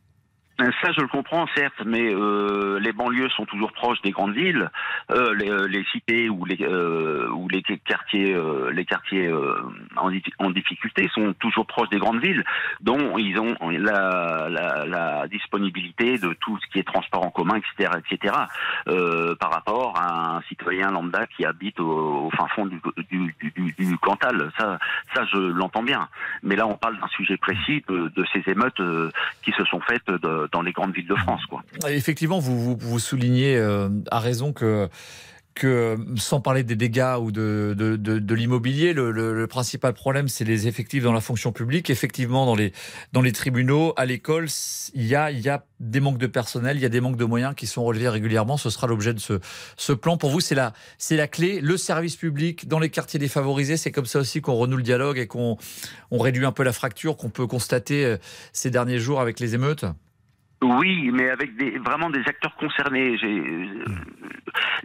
[0.57, 4.71] Ça, je le comprends, certes, mais euh, les banlieues sont toujours proches des grandes villes,
[5.11, 9.55] euh, les, euh, les, cités ou les euh, ou les quartiers, euh, les quartiers euh,
[9.97, 12.43] en, en, difficulté sont toujours proches des grandes villes,
[12.81, 17.57] dont ils ont la, la, la disponibilité de tout ce qui est transport en commun,
[17.57, 18.33] etc., etc.
[19.39, 23.75] par rapport à un citoyen lambda qui habite au, au fin fond du, du, du,
[23.77, 24.51] du, Cantal.
[24.57, 24.79] Ça,
[25.13, 26.07] ça, je l'entends bien.
[26.41, 28.81] Mais là, on parle d'un sujet précis de, de ces émeutes
[29.43, 30.07] qui se sont faites.
[30.07, 31.41] De, dans les grandes villes de France.
[31.87, 34.89] Effectivement, vous, soulignez euh, à raison que
[36.17, 41.21] sans parler des dégâts ou de, l'immobilier, le, principal problème, c'est les effectifs dans la
[41.21, 41.89] fonction publique.
[41.89, 44.47] Effectivement, dans les, tribunaux, à l'école,
[44.93, 47.67] il y a, des manques de personnel, il y a des manques de moyens qui
[47.67, 48.57] sont relevés régulièrement.
[48.57, 50.17] Ce sera l'objet de ce, plan.
[50.17, 51.59] Pour vous, c'est la, clé.
[51.61, 55.17] Le service public dans les quartiers défavorisés, c'est comme ça aussi qu'on renoue le dialogue
[55.17, 55.57] et qu'on
[56.11, 58.17] on réduit un peu la fracture qu'on peut constater euh,
[58.53, 59.85] ces derniers jours avec les émeutes?
[60.61, 63.85] Oui, mais avec des, vraiment des acteurs concernés, j'ai euh,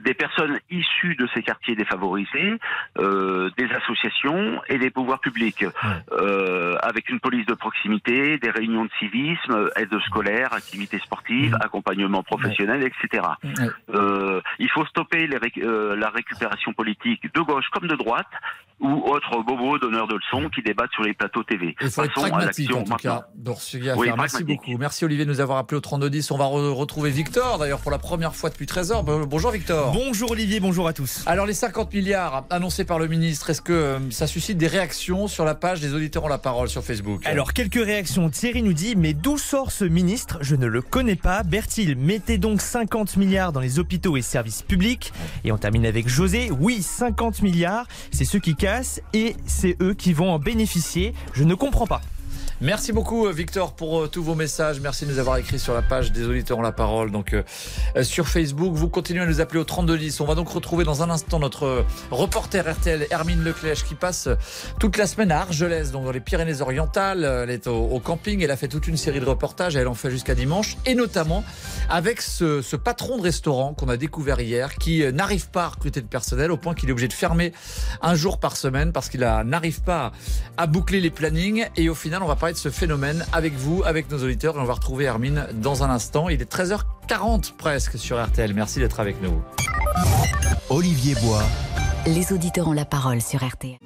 [0.00, 2.58] des personnes issues de ces quartiers défavorisés,
[2.98, 5.64] euh, des associations et des pouvoirs publics,
[6.12, 12.22] euh, avec une police de proximité, des réunions de civisme, aide scolaire, activités sportives, accompagnement
[12.22, 13.28] professionnel, etc.
[13.94, 18.28] Euh, il faut stopper les la récupération politique de gauche comme de droite
[18.82, 21.76] ou autres bobos donneurs de leçons qui débattent sur les plateaux TV.
[21.80, 23.28] Il faut être pragmatique en tout cas.
[23.96, 24.76] Oui, merci beaucoup.
[24.76, 26.30] Merci Olivier de nous avoir appelé au 3210.
[26.32, 29.04] On va retrouver Victor d'ailleurs pour la première fois depuis 13 heures.
[29.04, 29.92] Bonjour Victor.
[29.92, 31.22] Bonjour Olivier, bonjour à tous.
[31.26, 35.28] Alors les 50 milliards annoncés par le ministre, est-ce que euh, ça suscite des réactions
[35.28, 37.24] sur la page des auditeurs ont la parole sur Facebook?
[37.24, 38.28] Alors quelques réactions.
[38.30, 40.38] Thierry nous dit mais d'où sort ce ministre?
[40.40, 41.44] Je ne le connais pas.
[41.44, 45.12] Bertil, mettez donc 50 milliards dans les hôpitaux et services publics.
[45.44, 46.50] Et on termine avec José.
[46.50, 48.54] Oui, 50 milliards, c'est ceux qui
[49.12, 51.14] et c'est eux qui vont en bénéficier.
[51.34, 52.00] Je ne comprends pas.
[52.62, 54.78] Merci beaucoup euh, Victor pour euh, tous vos messages.
[54.78, 57.10] Merci de nous avoir écrit sur la page des auditeurs ont la parole.
[57.10, 57.42] Donc euh,
[58.04, 60.20] sur Facebook, vous continuez à nous appeler au 3210.
[60.20, 64.28] On va donc retrouver dans un instant notre reporter RTL Hermine Leclèche qui passe
[64.78, 67.24] toute la semaine à Argelès, donc dans les Pyrénées-Orientales.
[67.24, 68.40] Elle est au, camping.
[68.44, 69.74] Elle a fait toute une série de reportages.
[69.74, 71.42] Elle en fait jusqu'à dimanche et notamment
[71.90, 76.00] avec ce, ce patron de restaurant qu'on a découvert hier qui n'arrive pas à recruter
[76.00, 77.52] de personnel au point qu'il est obligé de fermer
[78.02, 80.12] un jour par semaine parce qu'il n'arrive pas
[80.56, 81.66] à boucler les plannings.
[81.74, 84.56] Et au final, on va parler de ce phénomène avec vous, avec nos auditeurs.
[84.56, 86.28] Et on va retrouver Hermine dans un instant.
[86.28, 88.54] Il est 13h40 presque sur RTL.
[88.54, 89.42] Merci d'être avec nous.
[90.70, 91.42] Olivier Bois.
[92.06, 93.78] Les auditeurs ont la parole sur RTL.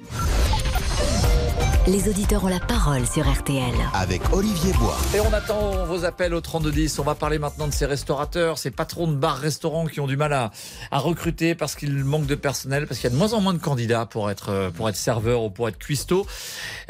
[1.87, 3.73] Les auditeurs ont la parole sur RTL.
[3.93, 4.97] Avec Olivier Bois.
[5.15, 6.99] Et on attend vos appels au 3210.
[6.99, 10.33] On va parler maintenant de ces restaurateurs, ces patrons de bars-restaurants qui ont du mal
[10.33, 10.51] à,
[10.91, 13.53] à recruter parce qu'il manque de personnel, parce qu'il y a de moins en moins
[13.53, 16.27] de candidats pour être, pour être serveur ou pour être cuistot.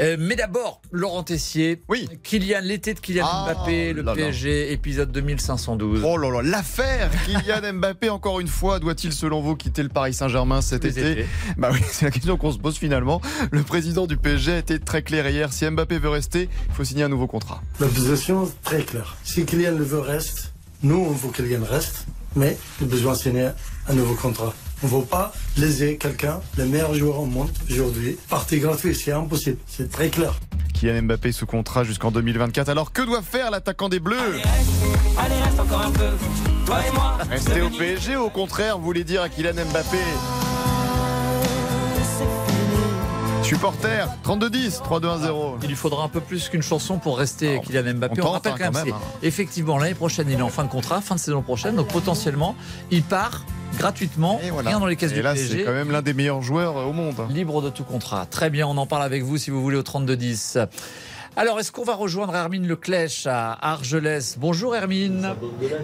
[0.01, 1.83] Euh, mais d'abord, Laurent Tessier.
[1.89, 2.09] Oui.
[2.23, 6.01] Kylian, l'été de Kylian ah, Mbappé, le PSG, épisode 2512.
[6.03, 10.15] Oh là là, l'affaire Kylian Mbappé, encore une fois, doit-il, selon vous, quitter le Paris
[10.15, 13.21] Saint-Germain cet été Bah oui, c'est la question qu'on se pose finalement.
[13.51, 15.53] Le président du PSG a été très clair hier.
[15.53, 17.61] Si Mbappé veut rester, il faut signer un nouveau contrat.
[17.79, 19.17] La position est très claire.
[19.23, 23.13] Si Kylian le veut reste, nous, on veut que Kylian reste, mais il a besoin
[23.13, 23.49] de signer
[23.87, 24.53] un nouveau contrat.
[24.81, 28.17] On ne veut pas léser quelqu'un, le meilleur joueur au monde aujourd'hui.
[28.29, 29.57] Partie gratuite, c'est impossible.
[29.67, 30.39] C'est très clair.
[30.73, 32.69] Kylian Mbappé sous contrat jusqu'en 2024.
[32.69, 34.15] Alors que doit faire l'attaquant des Bleus?
[35.17, 36.11] Allez, reste, encore un peu.
[36.65, 37.17] Toi et moi.
[37.29, 39.97] Rester au PSG, au contraire, vous voulez dire à Kylian Mbappé
[43.47, 45.55] Supporter 32-10, 3-2-1-0.
[45.63, 48.21] Il lui faudra un peu plus qu'une chanson pour rester Kylian Mbappé.
[48.21, 48.99] On, rappelle quand, même, hein.
[49.23, 52.57] effectivement l'année prochaine il est en fin de contrat, fin de saison prochaine, donc potentiellement
[52.91, 53.45] il part
[53.77, 56.91] gratuitement, rien dans les caisses Et là, c'est quand même l'un des meilleurs joueurs au
[56.91, 57.15] monde.
[57.29, 58.25] Libre de tout contrat.
[58.25, 60.67] Très bien, on en parle avec vous si vous voulez au 32-10.
[61.39, 64.37] Alors, est-ce qu'on va rejoindre Hermine Leclèche à Argelès?
[64.39, 65.35] Bonjour Hermine.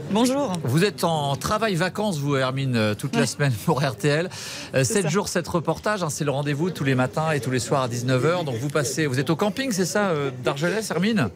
[0.10, 0.52] Bonjour.
[0.64, 4.32] Vous êtes en travail-vacances, vous Hermine, euh, toute la semaine pour RTL.
[4.74, 7.60] 7 euh, jours, 7 reportages, hein, c'est le rendez-vous tous les matins et tous les
[7.60, 8.46] soirs à 19h.
[8.46, 11.30] Donc vous passez, vous êtes au camping, c'est ça, euh, d'Argelès, Hermine?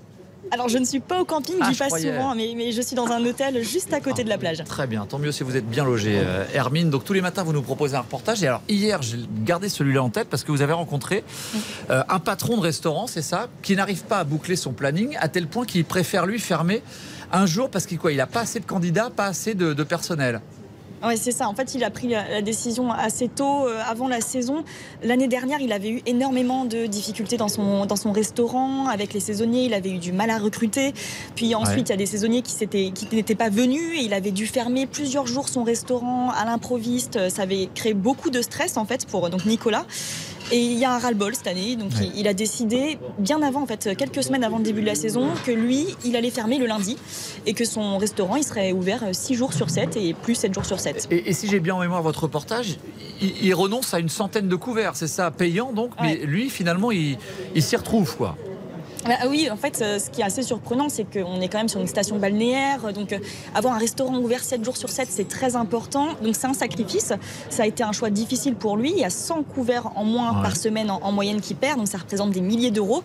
[0.51, 3.07] Alors je ne suis pas au camping, j'y ah, passe souvent, mais, je suis dans
[3.07, 4.63] un hôtel juste à côté de la plage.
[4.65, 6.89] Très bien, tant mieux si vous êtes bien logé, euh, Hermine.
[6.89, 8.43] Donc tous les matins, vous nous proposez un reportage.
[8.43, 11.23] Et alors hier, j'ai gardé celui-là en tête parce que vous avez rencontré
[11.89, 15.27] euh, un patron de restaurant, c'est ça, qui n'arrive pas à boucler son planning à
[15.27, 16.81] tel point qu'il préfère lui fermer
[17.31, 20.41] un jour parce qu'il n'a pas assez de candidats, pas assez de personnel.
[21.03, 21.47] Oui, c'est ça.
[21.47, 24.63] En fait, il a pris la décision assez tôt, euh, avant la saison.
[25.03, 28.87] L'année dernière, il avait eu énormément de difficultés dans son, dans son restaurant.
[28.87, 30.93] Avec les saisonniers, il avait eu du mal à recruter.
[31.35, 34.31] Puis ensuite, il y a des saisonniers qui, qui n'étaient pas venus et il avait
[34.31, 37.29] dû fermer plusieurs jours son restaurant à l'improviste.
[37.29, 39.85] Ça avait créé beaucoup de stress, en fait, pour donc Nicolas.
[40.51, 43.63] Et il y a un ras-le-bol cette année, donc il, il a décidé bien avant,
[43.63, 46.57] en fait, quelques semaines avant le début de la saison, que lui, il allait fermer
[46.57, 46.97] le lundi
[47.45, 50.65] et que son restaurant, il serait ouvert 6 jours sur 7 et plus 7 jours
[50.65, 51.09] sur 7.
[51.11, 52.77] Et, et si j'ai bien en mémoire votre reportage,
[53.21, 56.91] il, il renonce à une centaine de couverts, c'est ça, payant donc, mais lui finalement
[56.91, 57.17] il,
[57.53, 58.37] il s'y retrouve quoi.
[59.07, 61.69] Bah oui, en fait, euh, ce qui est assez surprenant, c'est qu'on est quand même
[61.69, 62.91] sur une station balnéaire.
[62.91, 63.19] Donc, euh,
[63.55, 66.07] avoir un restaurant ouvert 7 jours sur 7, c'est très important.
[66.21, 67.13] Donc, c'est un sacrifice.
[67.49, 68.91] Ça a été un choix difficile pour lui.
[68.91, 70.41] Il y a 100 couverts en moins Ouais.
[70.41, 71.77] par semaine en, en moyenne qui perd.
[71.77, 73.01] Donc, ça représente des milliers d'euros.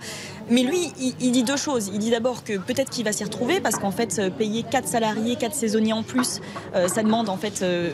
[0.50, 1.88] Mais lui, il, il dit deux choses.
[1.92, 4.88] Il dit d'abord que peut-être qu'il va s'y retrouver parce qu'en fait, euh, payer 4
[4.88, 6.40] salariés, 4 saisonniers en plus,
[6.74, 7.92] euh, ça demande en fait euh,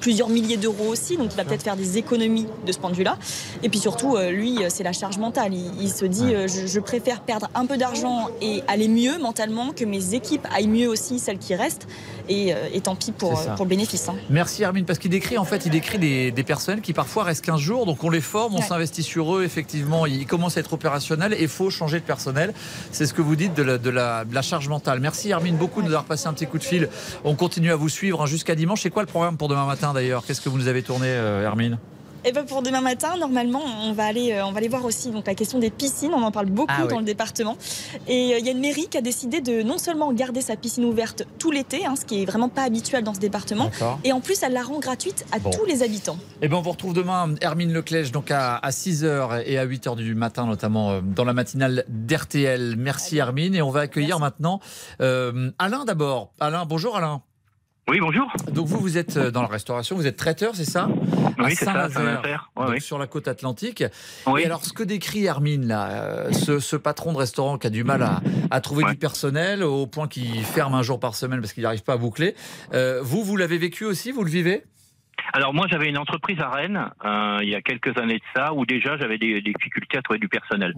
[0.00, 1.16] plusieurs milliers d'euros aussi.
[1.16, 3.18] Donc, il va peut-être faire des économies de ce point de vue-là.
[3.64, 5.54] Et puis surtout, euh, lui, c'est la charge mentale.
[5.54, 9.72] Il, il se dit, je, je préfère perdre un peu d'argent et aller mieux mentalement
[9.72, 11.86] que mes équipes aillent mieux aussi, celles qui restent.
[12.28, 14.08] Et, euh, et tant pis pour, pour le bénéfice.
[14.08, 14.14] hein.
[14.28, 17.44] Merci Hermine, parce qu'il décrit en fait, il décrit des, des personnes qui parfois restent
[17.46, 18.64] 15 jours, donc on les forme, on Ouais.
[18.64, 22.52] s'investit sur eux, effectivement, ils commencent à être opérationnels et il faut changer de personnel.
[22.92, 25.00] C'est ce que vous dites de la, de la- de la charge mentale.
[25.00, 26.88] Merci Hermine beaucoup de nous avoir passé un petit coup de fil.
[27.24, 28.82] On continue à vous suivre hein, jusqu'à dimanche.
[28.82, 30.24] C'est quoi le programme pour demain matin d'ailleurs?
[30.26, 31.78] Qu'est-ce que vous nous avez tourné, euh, Hermine?
[32.24, 35.10] Et ben pour demain matin, normalement, on va aller, euh, on va aller voir aussi
[35.10, 36.12] donc la question des piscines.
[36.12, 36.88] On en parle beaucoup Ah oui.
[36.88, 37.56] dans le département.
[38.08, 40.56] Et euh, il y a une mairie qui a décidé de non seulement garder sa
[40.56, 43.70] piscine ouverte tout l'été, hein, ce qui est vraiment pas habituel dans ce département,
[44.04, 45.50] et en plus elle la rend gratuite à Bon.
[45.50, 46.18] tous les habitants.
[46.42, 49.96] Eh ben, on vous retrouve demain, Hermine Leclèche, donc à, à 6h et à 8h
[49.96, 52.74] du matin, notamment euh, dans la matinale d'RTL.
[52.76, 53.54] Merci Hermine.
[53.54, 54.60] Et on va accueillir maintenant
[55.00, 56.32] euh, Alain d'abord.
[56.40, 57.22] Alain, bonjour Alain.
[57.88, 58.30] Oui, bonjour.
[58.52, 60.88] Donc vous, vous êtes euh, dans la restauration, vous êtes traiteur, c'est ça?
[61.38, 62.50] Oui, c'est ça, Saint-Nazaire.
[62.54, 62.80] Ouais, donc ouais.
[62.80, 63.82] sur la côte atlantique.
[64.26, 64.42] Oui.
[64.42, 67.70] Et alors, ce que décrit Hermine, là, euh, ce, ce patron de restaurant qui a
[67.70, 68.20] du mal à,
[68.50, 71.82] à trouver du personnel au point qu'il ferme un jour par semaine parce qu'il n'arrive
[71.82, 72.34] pas à boucler,
[72.74, 74.64] euh, vous, vous l'avez vécu aussi, vous le vivez?
[75.32, 78.54] Alors moi j'avais une entreprise à Rennes euh, il y a quelques années de ça
[78.54, 80.74] où déjà j'avais des, des difficultés à trouver du personnel.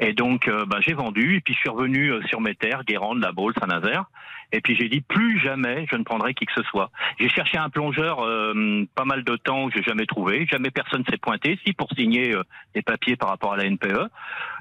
[0.00, 3.20] Et donc euh, bah, j'ai vendu et puis je suis revenu sur mes terres, Guérande,
[3.20, 4.06] La Baule, Saint-Nazaire.
[4.52, 6.90] Et puis j'ai dit plus jamais je ne prendrai qui que ce soit.
[7.18, 10.46] J'ai cherché un plongeur euh, pas mal de temps j'ai jamais trouvé.
[10.50, 12.42] Jamais personne s'est pointé, si pour signer euh,
[12.74, 14.08] des papiers par rapport à la NPE.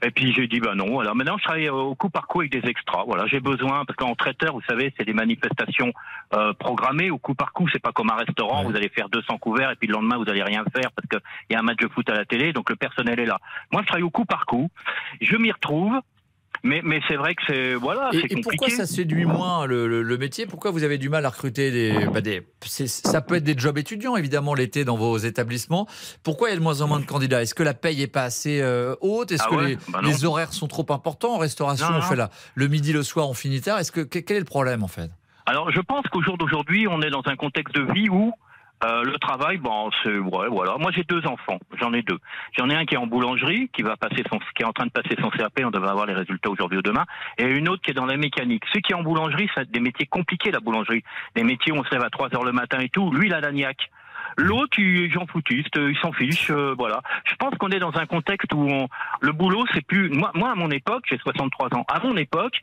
[0.03, 0.99] Et puis j'ai dit bah non.
[0.99, 3.03] Alors maintenant je travaille au coup par coup avec des extras.
[3.05, 5.93] Voilà, j'ai besoin parce qu'en traiteur, vous savez, c'est des manifestations
[6.33, 7.67] euh, programmées au coup par coup.
[7.71, 8.63] C'est pas comme un restaurant.
[8.63, 11.19] Vous allez faire 200 couverts et puis le lendemain vous allez rien faire parce qu'il
[11.51, 12.53] y a un match de foot à la télé.
[12.53, 13.37] Donc le personnel est là.
[13.71, 14.69] Moi je travaille au coup par coup.
[15.21, 15.99] Je m'y retrouve.
[16.63, 20.17] Mais, mais c'est vrai que c'est voilà, Et, pourquoi ça séduit moins le, le- le
[20.17, 20.45] métier?
[20.45, 23.77] Pourquoi vous avez du mal à recruter des, bah, des Ça peut être des jobs
[23.77, 25.87] étudiants, évidemment, l'été dans vos établissements.
[26.23, 27.41] Pourquoi il y a de moins en moins de candidats?
[27.41, 29.31] Est-ce que la paye est pas assez euh, haute?
[29.31, 31.35] Est-ce Ah que ouais les, Bah les horaires sont trop importants?
[31.35, 32.01] En restauration, Non, on non.
[32.05, 33.79] fait la, le midi, le soir, on finit tard.
[33.79, 35.11] Est-ce que que- quel est le problème en fait?
[35.45, 38.33] Alors, je pense qu'au jour d'aujourd'hui, on est dans un contexte de vie où
[38.83, 40.75] euh, le travail, bon, c'est ouais, voilà.
[40.77, 41.59] Moi, j'ai deux enfants.
[41.79, 42.19] J'en ai deux.
[42.57, 44.85] J'en ai un qui est en boulangerie, qui va passer son, qui est en train
[44.85, 45.61] de passer son CAP.
[45.63, 47.05] On devrait avoir les résultats aujourd'hui ou demain.
[47.37, 48.63] Et une autre qui est dans la mécanique.
[48.67, 51.03] Celui qui est en boulangerie, c'est des métiers compliqués, la boulangerie.
[51.35, 53.11] Des métiers où on se lève à 3 heures le matin et tout.
[53.11, 53.89] Lui, il a la niaque.
[54.37, 57.01] L'autre, il est Jean Foutiste, il s'en fiche, euh, voilà.
[57.23, 58.89] Je pense qu'on est dans un contexte où on-
[59.21, 60.09] le boulot, c'est plus.
[60.09, 61.85] Moi, moi, à mon époque, j'ai 63 ans.
[61.87, 62.59] À mon époque,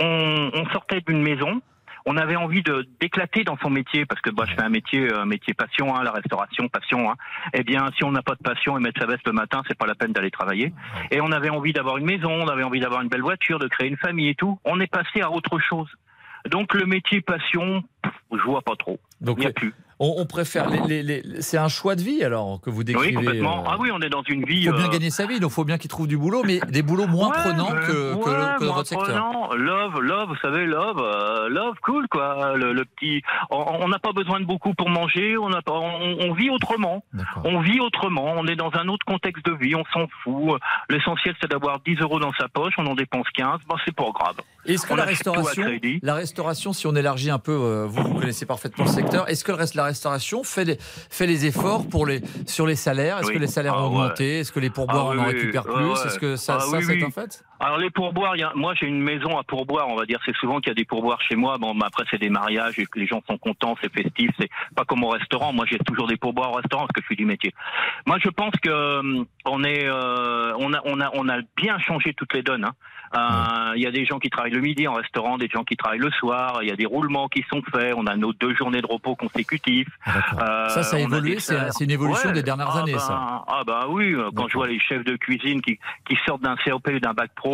[0.00, 1.60] on, on sortait d'une maison,
[2.06, 5.12] on avait envie de d'éclater dans son métier parce que bah, je fais un métier
[5.12, 7.16] un métier passion hein, la restauration passion hein.
[7.52, 9.76] eh bien si on n'a pas de passion et mettre sa veste le matin c'est
[9.76, 10.72] pas la peine d'aller travailler.
[11.10, 13.66] Et on avait envie d'avoir une maison on avait envie d'avoir une belle voiture de
[13.66, 14.58] créer une famille et tout.
[14.64, 15.88] On est passé à autre chose.
[16.48, 19.00] Donc le métier passion pff, je vois pas trop.
[19.20, 20.68] Donc, il y a plus on, on préfère.
[20.70, 23.08] Les, les- les- c'est un choix de vie alors que vous décrivez.
[23.08, 25.10] oui complètement euh, ah oui on est dans une vie Il faut bien euh, gagner
[25.10, 27.34] sa vie, donc il faut bien qu'il trouve du boulot, mais des boulots moins Ouais,
[27.42, 29.06] prenants que, que- ouais, que dans moins votre secteur.
[29.06, 29.52] prenant.
[29.54, 32.56] Love, love, vous savez, love, euh, love, cool quoi.
[32.56, 35.36] Le, le petit, on on n'a pas besoin de beaucoup pour manger.
[35.38, 37.02] On, a pas, on, on vit autrement.
[37.44, 38.34] On vit autrement.
[38.36, 39.74] On est dans un autre contexte de vie.
[39.74, 40.60] On s'en fout.
[40.90, 42.74] L'essentiel c'est d'avoir 10 euros dans sa poche.
[42.78, 43.60] On en dépense 15.
[43.68, 44.36] Bon, c'est pas grave.
[44.66, 45.66] Est-ce que la restauration,
[46.02, 49.44] la restauration, si on élargit un peu, euh, vous, vous connaissez parfaitement le secteur, est-ce
[49.44, 53.18] que le reste, la restauration fait les, fait les efforts pour les, sur les salaires?
[53.18, 53.34] Est-ce Oui.
[53.34, 54.02] que les salaires Ah ont ouais.
[54.04, 54.40] augmenté?
[54.40, 55.84] Est-ce que les pourboires Ah oui, on en oui, récupère ouais, plus?
[55.86, 56.06] ouais.
[56.06, 57.04] Est-ce que ça, Ah ça oui, c'est oui.
[57.04, 57.44] un fait?
[57.60, 60.18] Alors les pourboires, y a- moi j'ai une maison à pourboire, on va dire.
[60.24, 61.56] C'est souvent qu'il y a des pourboires chez moi.
[61.58, 64.30] Bon, après c'est des mariages et que les gens sont contents, c'est festif.
[64.38, 65.52] C'est pas comme au restaurant.
[65.52, 67.54] Moi j'ai toujours des pourboires au restaurant parce que je suis du métier.
[68.06, 71.78] Moi je pense que hum, on est, euh, on a, on a, on a bien
[71.78, 72.64] changé toutes les donnes.
[72.64, 72.72] hein.
[73.16, 75.76] Euh, Il y a des gens qui travaillent le midi en restaurant, des gens qui
[75.76, 76.58] travaillent le soir.
[76.62, 77.94] Il y a des roulements qui sont faits.
[77.96, 79.88] On a nos deux journées de repos consécutifs.
[80.42, 83.44] Euh, Ça, ça a évolué, c'est- une évolution des dernières Ah années, ben, ça.
[83.46, 85.78] Ah bah oui, euh, quand je vois les chefs de cuisine qui,
[86.08, 87.45] qui sortent d'un COP ou d'un bac pro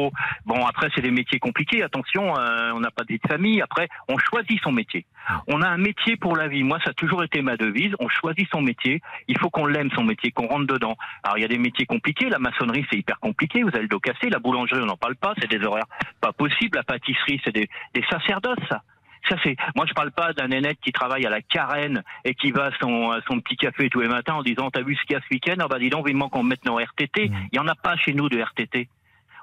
[0.46, 1.82] Bon, après, c'est des métiers compliqués.
[1.82, 3.60] Attention, euh, on n'a pas de famille.
[3.60, 5.04] Après, on choisit son métier.
[5.46, 6.62] On a un métier pour la vie.
[6.62, 7.94] Moi, ça a toujours été ma devise.
[8.00, 9.00] On choisit son métier.
[9.28, 10.96] Il faut qu'on l'aime, son métier, qu'on rentre dedans.
[11.22, 12.28] Alors, il y a des métiers compliqués.
[12.28, 13.62] La maçonnerie, c'est hyper compliqué.
[13.62, 14.30] Vous avez le dos cassé.
[14.30, 15.34] La boulangerie, on n'en parle pas.
[15.40, 15.86] C'est des horaires
[16.20, 16.76] pas possibles.
[16.76, 18.82] La pâtisserie, c'est des, des sacerdoces, ça.
[19.28, 19.56] Ça c'est.
[19.76, 22.70] Moi, je parle pas d'un nénette qui travaille à la carène et qui va à
[22.80, 25.16] son, à son petit café tous les matins en disant T'as vu ce qu'il y
[25.16, 25.54] a ce week-end?
[25.60, 27.30] Ah bah dis donc, vivement qu'on mette nos RTT.
[27.52, 28.88] Il y en a pas chez nous de RTT.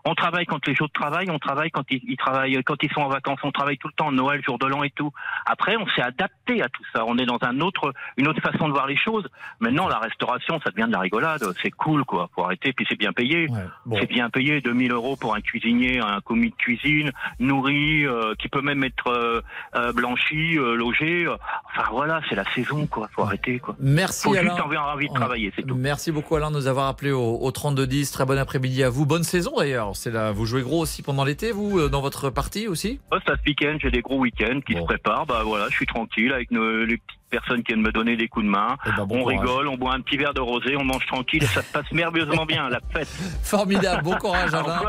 [0.05, 3.01] On travaille quand les autres travaillent, on travaille quand ils, ils travaillent, quand ils sont
[3.01, 5.11] en vacances, on travaille tout le temps, Noël, jour de l'an et tout.
[5.45, 7.03] Après, on s'est adapté à tout ça.
[7.05, 9.27] On est dans un autre, une autre façon de voir les choses.
[9.59, 11.43] Maintenant, la restauration, ça devient de la rigolade.
[11.61, 12.29] C'est cool, quoi.
[12.35, 12.73] Faut arrêter.
[12.73, 13.47] Puis c'est bien payé.
[13.93, 14.61] C'est bien payé.
[14.61, 19.07] 2000 euros pour un cuisinier, un commis de cuisine, nourri, euh, qui peut même être
[19.07, 19.41] euh,
[19.75, 21.27] euh, blanchi, euh, logé.
[21.27, 23.07] Enfin voilà, c'est la saison, quoi.
[23.13, 23.75] Faut arrêter, quoi.
[23.79, 24.49] Merci Faut Alain.
[24.49, 25.75] juste avoir envie de travailler, c'est tout.
[25.75, 28.11] Merci beaucoup Alain de nous avoir appelé au, au 3210.
[28.11, 29.05] Très bon après-midi à vous.
[29.05, 29.88] Bonne saison d'ailleurs.
[29.93, 32.99] C'est là, vous jouez gros aussi pendant l'été, vous, euh, dans votre partie aussi?
[33.11, 35.25] Ouais, ça ce week-end, j'ai des gros week-ends qui se préparent.
[35.25, 38.27] Bah voilà, je suis tranquille avec nos, les petites personnes qui viennent me donner des
[38.27, 38.75] coups de main.
[38.87, 39.39] Eh ben, bon on courage.
[39.39, 41.91] rigole, on boit un petit verre de rosé, on mange tranquille et ça se passe
[41.91, 43.07] merveilleusement bien, la fête.
[43.43, 44.81] Formidable, bon courage Alain.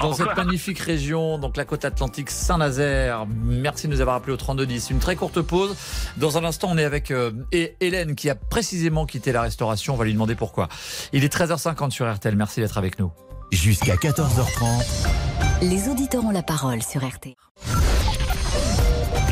[0.00, 3.24] Dans cette magnifique région, donc la côte atlantique Saint-Nazaire.
[3.26, 4.90] Merci de nous avoir appelé au 3210.
[4.90, 5.76] Une très courte pause.
[6.18, 9.94] Dans un instant, on est avec euh, Hé- Hélène qui a précisément quitté la restauration.
[9.94, 10.68] On va lui demander pourquoi.
[11.14, 12.36] Il est 13h50 sur RTL.
[12.36, 13.10] Merci d'être avec nous.
[13.52, 15.06] Jusqu'à 14h30.
[15.62, 17.34] Les auditeurs ont la parole sur RTL.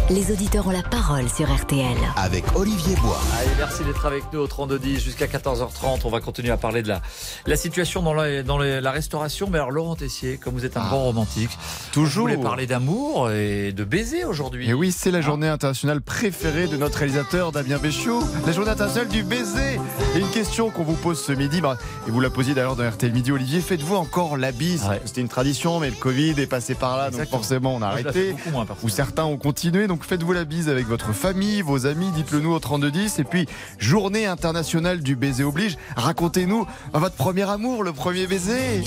[0.08, 1.96] Les auditeurs ont la parole sur RTL.
[2.14, 3.18] Avec Olivier Bois.
[3.40, 6.02] Allez, merci d'être avec nous au 3210 jusqu'à 14h30.
[6.04, 7.02] On va continuer à parler de la,
[7.44, 9.48] la situation dans, la, dans les- la restauration.
[9.50, 11.50] Mais alors, Laurent Tessier, comme vous êtes un bon romantique,
[11.92, 12.28] Toujours.
[12.28, 14.68] Vous voulez parler d'amour et de baiser aujourd'hui.
[14.70, 19.08] Et oui, c'est la journée internationale préférée de notre réalisateur Damien Béchiot, la journée internationale
[19.08, 19.80] du baiser.
[20.14, 22.88] Et une question qu'on vous pose ce midi, bah, et vous la posiez d'ailleurs dans
[22.88, 24.84] RTL Midi, Olivier, faites-vous encore la bise?
[25.04, 28.36] C'était une tradition, mais le Covid est passé par là, donc forcément on a arrêté.
[28.52, 32.40] moins, Ou certains ont continué, donc faites-vous la bise avec votre famille, vos amis, dites-le
[32.40, 33.18] nous au 3210.
[33.18, 33.46] Et puis,
[33.78, 38.82] journée internationale du baiser oblige, racontez-nous votre premier amour, le premier baiser.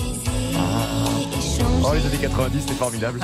[1.84, 3.20] Oh, les années 90, c'était formidable.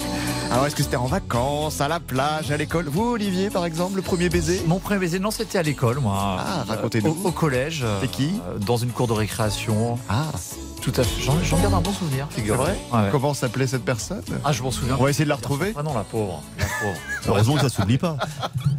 [0.50, 2.86] Alors, est-ce que c'était en vacances, à la plage, à l'école?
[2.88, 4.62] Vous, Olivier, par exemple, le premier baiser?
[4.66, 6.36] Mon premier baiser, non, c'était à l'école, moi.
[6.38, 7.16] Ah, racontez-nous.
[7.24, 7.84] Au, au collège.
[8.00, 8.34] C'est qui?
[8.48, 9.98] euh, Dans une cour de récréation.
[10.08, 10.26] Ah.
[10.84, 11.22] Tout à fait.
[11.22, 12.56] J'en garde un bon souvenir, C'est figure.
[12.56, 12.76] vrai
[13.10, 14.22] Comment s'appelait cette personne?
[14.44, 14.96] Ah, je m'en souviens.
[14.98, 16.42] On va essayer de la retrouver Ah non, la pauvre.
[16.58, 16.98] La pauvre.
[17.26, 18.18] Heureusement que ça s'oublie pas.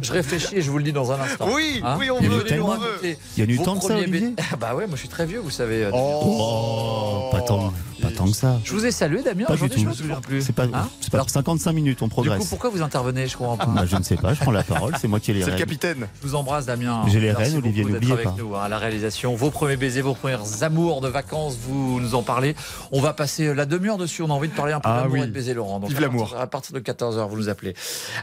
[0.02, 1.48] Je réfléchis et je vous le dis dans un instant.
[1.52, 3.00] Oui, Hein oui, on Il y a veut, on veut.
[3.02, 5.26] Il y a eu tant que ça, Olivier Ah Bah ouais, moi je suis très
[5.26, 5.84] vieux, vous savez.
[5.84, 8.58] euh, Oh, pas tant, pas tant que ça.
[8.62, 9.46] Je vous ai salué, Damien.
[9.46, 9.90] Pas du Aujourd'hui, je tout.
[9.90, 10.42] me souviens plus.
[10.42, 12.38] C'est pas, Hein pas 55 minutes, on Du progresse.
[12.38, 13.66] coup, pourquoi vous intervenez Je comprends pas.
[13.66, 15.46] Bah, je ne sais pas, je prends la parole, c'est moi qui ai les C'est
[15.46, 15.60] le rênes.
[15.60, 16.06] capitaine.
[16.22, 17.02] Je vous embrasse, Damien.
[17.08, 18.34] J'ai les rênes, Olivier, n'oubliez avec pas.
[18.38, 19.34] nous hein, à la réalisation.
[19.34, 22.54] Vos premiers baisers, vos premiers amours de vacances, vous nous en parlez.
[22.92, 24.22] On va passer la demi-heure dessus.
[24.22, 25.22] On a envie de parler un peu Ah d'amour oui.
[25.22, 25.80] et de baiser, Laurent.
[25.80, 26.36] Donc, Vive à partir- l'amour.
[26.40, 27.74] À partir de 14h, vous nous appelez.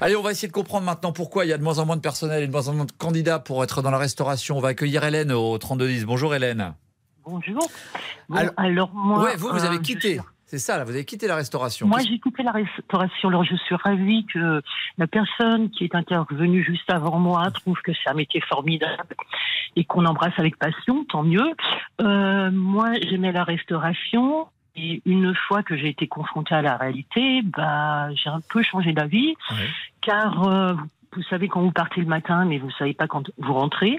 [0.02, 1.96] Allez, on va essayer de comprendre maintenant pourquoi il y a de moins en moins
[1.96, 4.58] de personnel et de moins en moins de candidats pour être dans la restauration.
[4.58, 6.06] On va accueillir Hélène au 3210.
[6.06, 6.74] Bonjour, Hélène.
[7.26, 7.68] Bonjour.
[8.30, 10.20] Bon, Alors- alors, moi, ouais, vous, vous avez euh, je quitté.
[10.54, 11.88] C'est ça, là, vous avez quitté la restauration.
[11.88, 13.30] Moi, j'ai quitté la restauration.
[13.30, 14.62] Alors, je suis ravie que
[15.00, 19.16] la personne qui est intervenue juste avant moi trouve que c'est un métier formidable
[19.76, 21.56] et qu'on embrasse avec passion, tant mieux.
[22.02, 24.46] Euh, moi, j'aimais la restauration.
[24.76, 28.94] Et une fois que j'ai été confrontée à la réalité, bah, j'ai un peu changé
[28.94, 29.34] d'avis.
[30.02, 30.76] Car euh,
[31.16, 33.98] vous savez quand vous partez le matin, mais vous savez pas quand vous rentrez,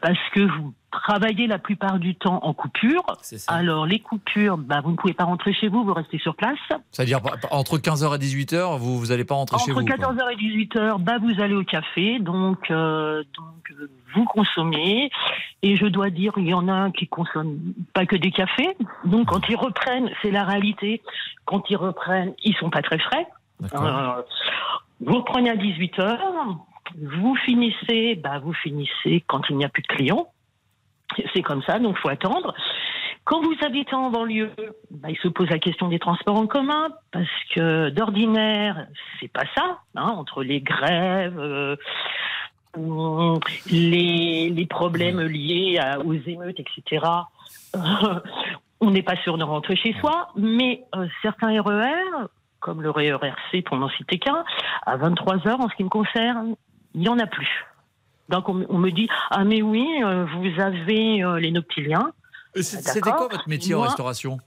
[0.00, 0.72] parce que vous
[1.02, 3.04] travaillez la plupart du temps en coupure.
[3.48, 6.58] Alors les coupures, bah, vous ne pouvez pas rentrer chez vous, vous restez sur place.
[6.90, 7.20] C'est-à-dire,
[7.50, 9.86] entre 15h et 18h, vous vous allez pas rentrer chez Entre vous.
[9.86, 9.96] quoi.
[9.96, 15.10] 14h et 18h, bah, vous allez au café, donc, euh, donc euh, vous consommez.
[15.62, 17.58] Et je dois dire, il y en a qui consomment
[17.92, 18.76] pas que des cafés.
[19.04, 21.02] Donc quand ils reprennent, c'est la réalité.
[21.44, 23.26] Quand ils reprennent, ils sont pas très frais.
[23.74, 24.22] Euh,
[25.00, 26.18] vous reprenez à 18h,
[27.20, 30.28] vous finissez, bah, vous finissez quand il n'y a plus de clients.
[31.34, 32.54] C'est comme ça, donc faut attendre.
[33.24, 34.52] Quand vous habitez en banlieue,
[34.90, 38.86] bah, il se pose la question des transports en commun parce que d'ordinaire,
[39.18, 39.78] c'est pas ça.
[39.96, 41.76] hein, entre les grèves, euh,
[43.66, 47.04] les, les problèmes liés à- aux émeutes, etc.
[47.74, 47.78] euh,
[48.80, 52.28] on n'est pas sûr de rentrer chez soi, mais euh, certains RER,
[52.60, 54.44] comme le RERC pour n'en citer qu'un,
[54.84, 56.54] à 23 heures, en ce qui me concerne,
[56.94, 57.64] il n'y en a plus.
[58.28, 62.12] Donc on, on me dit ah mais oui euh, vous avez euh, les noctiliens.
[62.54, 64.38] C'est- C'était quoi votre métier en restauration?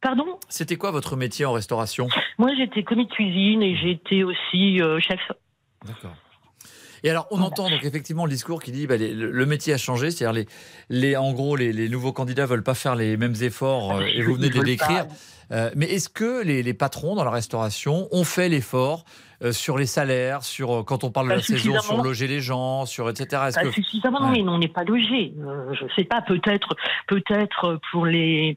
[0.00, 0.24] Pardon?
[0.48, 2.08] C'était quoi votre métier en restauration?
[2.38, 5.20] Moi j'étais commis de cuisine et j'étais aussi euh, chef.
[5.84, 6.14] D'accord.
[7.02, 9.78] Et alors, on entend donc effectivement le discours qui dit bah, les- le, métier a
[9.78, 10.46] changé, c'est-à-dire les,
[10.88, 14.22] les, en gros, les, les nouveaux candidats veulent pas faire les mêmes efforts, euh, et
[14.26, 15.06] vous venez de les décrire.
[15.52, 19.04] Euh, mais est-ce que les patrons dans la restauration ont fait l'effort
[19.42, 22.40] euh, sur les salaires, sur euh, quand on parle de la saison, sur loger les
[22.40, 23.42] gens, sur etc.
[23.48, 25.34] Est-ce que suffisamment, non, mais on n'est pas logé.
[25.38, 26.74] Euh, je sais pas, peut-être,
[27.06, 28.56] peut-être pour les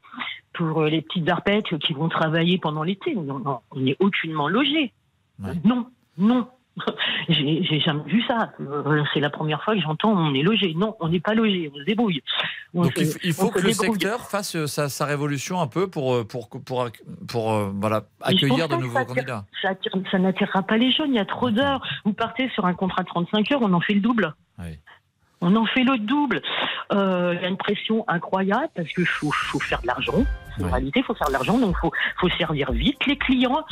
[0.52, 3.14] pour les petites arpettes qui vont travailler pendant l'été.
[3.14, 4.92] Non, non, on n'est aucunement logé.
[5.64, 5.86] Non,
[6.18, 6.48] non.
[7.28, 8.52] J'ai jamais vu ça.
[8.60, 10.74] Euh, C'est la première fois que j'entends on est logé.
[10.74, 11.70] Non, on n'est pas logé.
[11.74, 12.22] On se débrouille.
[12.74, 15.88] On Donc se- il faut, que le secteur fasse euh, sa, sa révolution un peu
[15.88, 16.88] pour euh, pour pour, pour,
[17.28, 19.44] pour, voilà accueillir de nouveaux ça candidats.
[19.62, 21.10] Ça, attire- ça n'attirera pas les jeunes.
[21.12, 21.82] Il y a trop d'heures.
[22.04, 24.34] Vous partez sur un contrat de 35 heures, on en fait le double.
[25.40, 26.42] On en fait le double.
[26.92, 30.24] Euh, Il y a une pression incroyable parce qu'il faut, faut faire de l'argent.
[30.62, 33.64] En réalité, il faut faire de l'argent, donc il faut, faut servir vite les clients.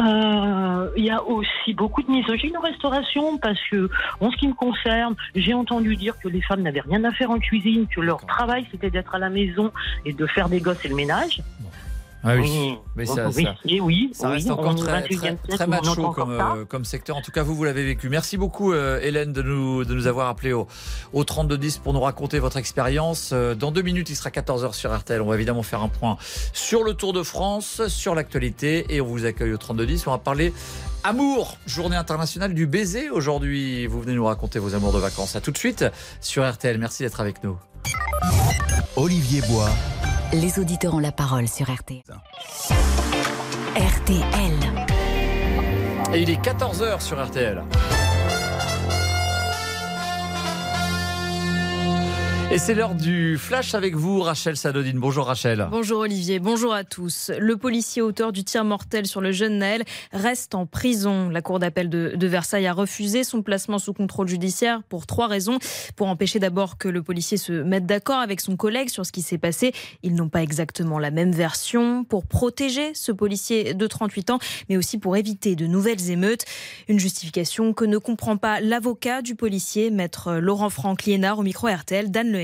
[0.00, 3.88] Euh, Il y a aussi beaucoup de misogynie en restauration parce que,
[4.20, 7.30] en ce qui me concerne, j'ai entendu dire que les femmes n'avaient rien à faire
[7.30, 9.70] en cuisine, que leur travail c'était d'être à la maison
[10.04, 11.42] et de faire des gosses et le ménage.
[12.28, 13.46] Ah oui, mais ça, Oui,
[14.12, 17.16] ça, oui, reste encore très, 21e très, macho comme, euh, comme secteur.
[17.16, 18.08] En tout cas, vous, vous l'avez vécu.
[18.08, 20.66] Merci beaucoup, euh, Hélène, de nous, de nous avoir appelé au,
[21.12, 23.30] au 3210 pour nous raconter votre expérience.
[23.32, 25.22] Euh, Dans deux minutes, il sera 14h sur RTL.
[25.22, 26.16] On va évidemment faire un point
[26.52, 30.08] sur le Tour de France, sur l'actualité, et on vous accueille au 3210.
[30.08, 30.52] On va parler
[31.04, 33.86] amour, journée internationale du baiser aujourd'hui.
[33.86, 35.36] Vous venez nous raconter vos amours de vacances.
[35.36, 35.84] À tout de suite
[36.20, 36.76] sur RTL.
[36.78, 37.56] Merci d'être avec nous.
[38.96, 39.70] Olivier Bois.
[40.32, 42.02] Les auditeurs ont la parole sur RTL.
[43.76, 44.54] RTL.
[46.12, 47.62] Et il est 14h sur RTL.
[52.48, 55.00] Et c'est l'heure du flash avec vous, Rachel Sadodine.
[55.00, 55.66] Bonjour Rachel.
[55.68, 57.32] Bonjour Olivier, bonjour à tous.
[57.40, 59.82] Le policier auteur du tir mortel sur le jeune Naël
[60.12, 61.28] reste en prison.
[61.28, 65.58] La cour d'appel de, Versailles a refusé son placement sous contrôle judiciaire pour trois raisons.
[65.96, 69.22] Pour empêcher d'abord que le policier se mette d'accord avec son collègue sur ce qui
[69.22, 69.72] s'est passé.
[70.04, 72.04] Ils n'ont pas exactement la même version.
[72.04, 74.38] Pour protéger ce policier de 38 ans,
[74.68, 76.44] mais aussi pour éviter de nouvelles émeutes.
[76.86, 82.08] Une justification que ne comprend pas l'avocat du policier, maître Laurent Franck-Liénard au micro RTL,
[82.12, 82.35] Dan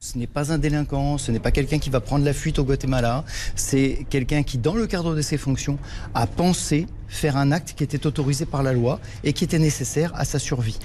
[0.00, 2.64] Ce n'est pas un délinquant, ce n'est pas quelqu'un qui va prendre la fuite au
[2.64, 3.24] Guatemala,
[3.54, 5.78] c'est quelqu'un qui, dans le cadre de ses fonctions,
[6.14, 10.12] a pensé faire un acte qui était autorisé par la loi et qui était nécessaire
[10.14, 10.78] à sa survie.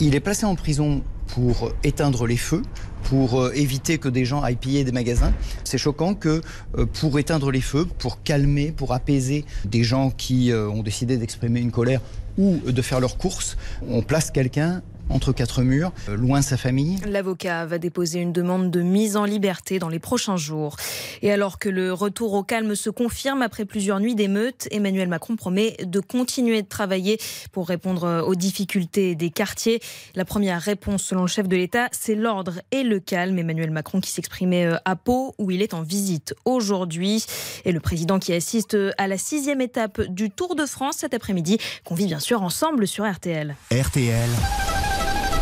[0.00, 2.62] Il est placé en prison pour éteindre les feux,
[3.04, 5.32] pour euh, éviter que des gens aillent piller des magasins.
[5.64, 6.42] C'est choquant que
[6.76, 11.16] euh, pour éteindre les feux, pour calmer, pour apaiser des gens qui euh, ont décidé
[11.16, 12.00] d'exprimer une colère
[12.38, 13.56] ou de faire leurs courses,
[13.88, 16.98] on place quelqu'un entre quatre murs, euh, loin de sa famille.
[17.06, 20.76] L'avocat va déposer une demande de mise en liberté dans les prochains jours.
[21.22, 25.36] Et alors que le retour au calme se confirme après plusieurs nuits d'émeutes, Emmanuel Macron
[25.36, 27.18] promet de continuer de travailler
[27.52, 29.80] pour répondre aux difficultés des quartiers.
[30.14, 33.38] La première réponse, selon le chef de l'État, c'est l'ordre et le calme.
[33.38, 37.24] Emmanuel Macron qui s'exprimait euh, à Pau, où il est en visite aujourd'hui.
[37.64, 41.58] Et le président qui assiste à la sixième étape du Tour de France cet après-midi,
[41.84, 43.56] qu'on vit bien sûr ensemble sur RTL.
[43.72, 44.28] RTL.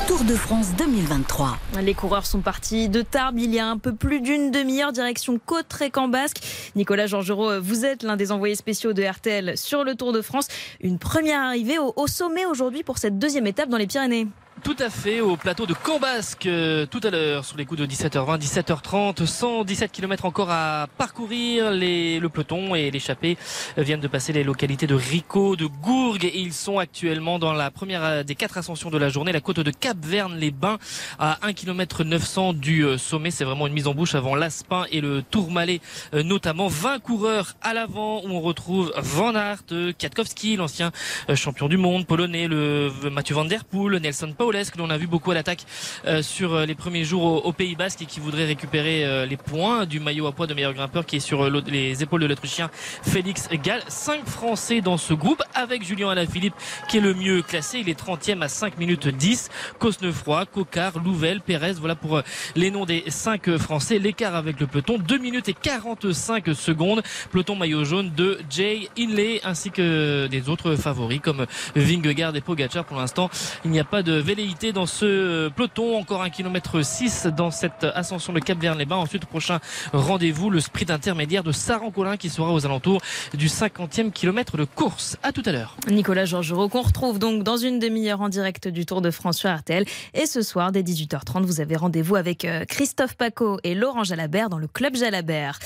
[0.06, 1.58] Tour de France 2023.
[1.82, 5.40] Les coureurs sont partis de Tarbes il y a un peu plus d'une demi-heure, direction
[5.44, 6.38] Côte-Trécan Basque.
[6.76, 10.46] Nicolas Georgerot, vous êtes l'un des envoyés spéciaux de RTL sur le Tour de France.
[10.80, 14.28] Une première arrivée au sommet aujourd'hui pour cette deuxième étape dans les Pyrénées.
[14.66, 17.86] Tout à fait, au plateau de Cambasque, euh, tout à l'heure, sur les coups de
[17.86, 21.70] 17h20, 17h30, 117 km encore à parcourir.
[21.70, 23.38] Les, le peloton et l'échappée
[23.76, 27.70] viennent de passer les localités de Rico, de Gourgue, et ils sont actuellement dans la
[27.70, 30.78] première euh, des quatre ascensions de la journée, la côte de Cap-Verne-les-Bains,
[31.20, 33.30] à 1 km 900 du euh, sommet.
[33.30, 35.80] C'est vraiment une mise en bouche avant l'Aspin et le Tourmalet,
[36.12, 40.90] notamment 20 coureurs à l'avant, où on retrouve Van Aert, Kwiatkowski, l'ancien
[41.36, 45.06] champion du monde polonais, le Mathieu Van Der Poel, Nelson Paoles, que l'on a vu
[45.06, 45.64] beaucoup à l'attaque
[46.06, 49.36] euh, sur euh, les premiers jours au, Pays Basque et qui voudrait récupérer euh, les
[49.36, 52.70] points du maillot à poids de meilleur grimpeur qui est sur les épaules de l'Autrichien
[53.02, 53.82] Félix Gall.
[53.88, 56.54] Cinq Français dans ce groupe avec Julien Alaphilippe
[56.88, 57.78] qui est le mieux classé.
[57.78, 59.48] Il est 30e à 5 minutes 10.
[59.78, 61.74] Cosnefroy, Cocard, Louvel, Pérez.
[61.74, 62.22] Voilà pour
[62.54, 63.98] les noms des cinq Français.
[63.98, 67.02] L'écart avec le peloton, 2 minutes et 45 secondes.
[67.30, 72.84] Peloton maillot jaune de Jay Inley ainsi que des autres favoris comme Vingegaard et Pogacar.
[72.84, 73.30] Pour l'instant,
[73.64, 75.96] il n'y a pas de velléité dans ce peloton.
[75.96, 78.96] Encore un kilomètre 6 dans cette ascension de Cap-Verne-les-Bains.
[78.96, 79.60] Ensuite, au prochain
[79.94, 83.00] rendez-vous, le sprint intermédiaire de Saran-Colin qui sera aux alentours
[83.32, 85.16] du 50e kilomètre de course.
[85.22, 85.76] À tout à l'heure.
[85.88, 89.54] Nicolas Georgerot, qu'on retrouve donc dans une demi-heure en direct du Tour de France sur
[89.54, 89.86] RTL.
[90.12, 94.50] Et ce soir, dès 18h30, vous avez rendez-vous avec euh, Christophe Paco et Laurent Jalabert
[94.50, 95.58] dans le Club Jalabert.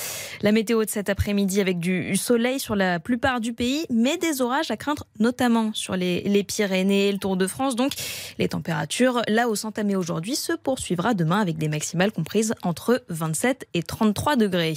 [0.42, 4.42] La météo de cet après-midi avec du soleil sur la plupart du pays, mais des
[4.42, 7.74] orages à craindre, notamment sur les, les Pyrénées et le Tour de France.
[7.74, 7.94] Donc,
[8.38, 13.02] les températures température, la hausse entamée aujourd'hui se poursuivra demain avec des maximales comprises entre
[13.08, 14.74] 27 et 33 degrés.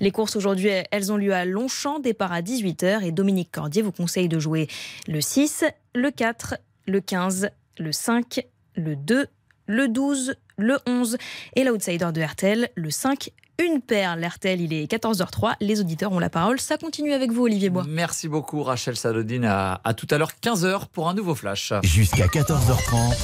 [0.00, 3.92] Les courses aujourd'hui, elles ont lieu à Longchamp, départ à 18h et Dominique Cordier vous
[3.92, 4.66] conseille de jouer
[5.06, 5.64] le 6,
[5.94, 6.56] le 4,
[6.88, 8.44] le 15, le 5,
[8.74, 9.28] le 2,
[9.68, 11.16] le 12, le 11
[11.56, 14.24] et l'outsider de RTL, le 5 une perle.
[14.24, 15.54] RTL, il est 14h03.
[15.60, 16.58] Les auditeurs ont la parole.
[16.58, 17.84] Ça continue avec vous, Olivier Bois.
[17.86, 19.44] Merci beaucoup, Rachel Salodine.
[19.44, 21.72] À, à tout à l'heure, 15h pour un nouveau flash.
[21.82, 23.14] Jusqu'à 14h30.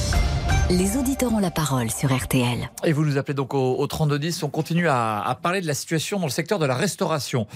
[0.69, 2.69] Les auditeurs ont la parole sur RTL.
[2.85, 4.43] Et vous nous appelez donc au, au 3210.
[4.43, 7.47] On continue à, à, parler de la situation dans le secteur de la restauration,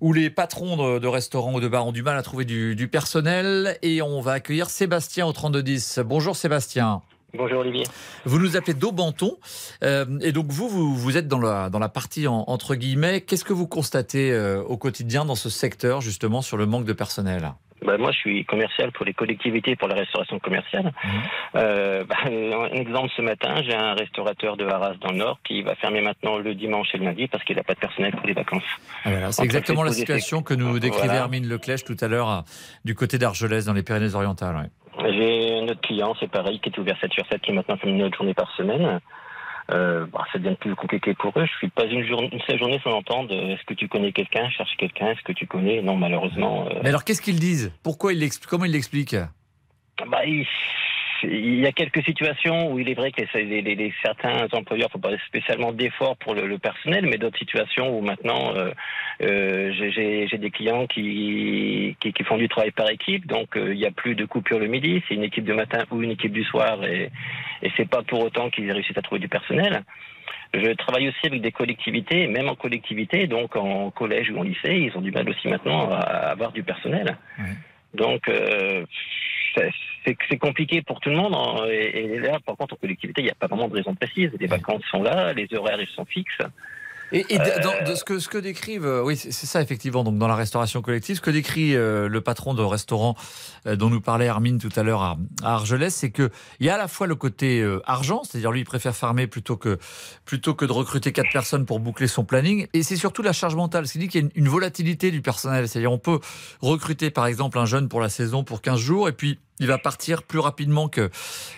[0.00, 2.74] où les patrons de, de restaurants ou de bars ont du mal à trouver du,
[2.74, 3.76] du personnel.
[3.82, 6.00] Et on va accueillir Sébastien au 3210.
[6.04, 7.02] Bonjour Sébastien.
[7.34, 7.84] Bonjour Olivier.
[8.24, 9.38] Vous nous appelez d'Aubenton.
[9.82, 13.22] Euh, et donc vous, vous, vous, êtes dans la, dans la partie en, entre guillemets.
[13.22, 16.92] Qu'est-ce que vous constatez euh, au quotidien dans ce secteur, justement, sur le manque de
[16.92, 17.52] personnel?
[17.84, 20.92] Bah, moi, je suis commercial pour les collectivités, pour la restauration commerciale.
[21.04, 21.08] Mmh.
[21.56, 25.62] Euh, bah, un exemple, ce matin, j'ai un restaurateur de Arras dans le Nord qui
[25.62, 28.26] va fermer maintenant le dimanche et le lundi parce qu'il n'a pas de personnel pour
[28.26, 28.62] les vacances.
[29.04, 31.20] Ah, voilà, c'est exactement la situation que nous décrivait voilà.
[31.20, 32.44] Hermine Leclèche tout à l'heure
[32.84, 34.56] du côté d'Argelès, dans les Pyrénées-Orientales.
[34.56, 34.70] Ouais.
[34.98, 37.88] J'ai un autre client, c'est pareil, qui est ouvert 7 sur 7, qui maintenant fait
[37.88, 39.00] une autre journée par semaine.
[39.70, 41.46] Euh, bah, ça devient plus compliqué pour eux.
[41.46, 44.12] Je suis pas une, journée, une seule journée sans entendre euh, est-ce que tu connais
[44.12, 45.80] quelqu'un, cherche quelqu'un, est-ce que tu connais?
[45.82, 46.66] Non, malheureusement.
[46.66, 46.80] Euh...
[46.82, 47.72] Mais alors, qu'est-ce qu'ils disent?
[47.82, 49.16] Pourquoi ils Comment ils l'expliquent?
[50.08, 50.46] Bah, ils
[51.24, 53.22] il y a quelques situations où il est vrai que
[54.02, 58.70] certains employeurs font pas spécialement d'efforts pour le, personnel, mais d'autres situations où maintenant euh,
[59.22, 63.86] euh, j'ai des clients qui, qui, font du travail par équipe, donc euh, il n'y
[63.86, 66.44] a plus de coupure le midi, c'est une équipe du matin ou une équipe du
[66.44, 67.10] soir, et,
[67.62, 69.82] et c'est pas pour autant qu'ils réussissent à trouver du personnel.
[70.54, 74.74] Je travaille aussi avec des collectivités, même en collectivité, donc en collège ou en lycée,
[74.74, 76.00] ils ont du mal aussi maintenant à,
[76.30, 77.16] avoir du personnel.
[77.94, 78.84] Donc, euh,
[80.04, 81.34] c'est compliqué pour tout le monde.
[81.34, 83.94] Hein, et, et, là, par contre, en collectivité, il n'y a pas vraiment de raison
[83.94, 84.30] précise.
[84.40, 86.38] Les vacances sont là, les horaires ils sont fixes.
[87.12, 90.34] Et, de ce, que, ce que décrivent, euh, oui, c'est ça effectivement, donc dans la
[90.34, 93.16] restauration collective, ce que décrit euh, le patron de restaurant
[93.66, 96.78] euh, dont nous parlait Armine tout à l'heure à, Argelès, c'est qu'il y a à
[96.78, 99.78] la fois le côté argent, c'est-à-dire lui il préfère farmer plutôt que,
[100.24, 103.56] plutôt que de recruter quatre personnes pour boucler son planning, et c'est surtout la charge
[103.56, 106.20] mentale, c'est-à-dire qu'il y a une, une, volatilité du personnel, c'est-à-dire on peut
[106.60, 109.78] recruter par exemple un jeune pour la saison pour 15 jours, et puis il va
[109.78, 111.10] partir plus rapidement que,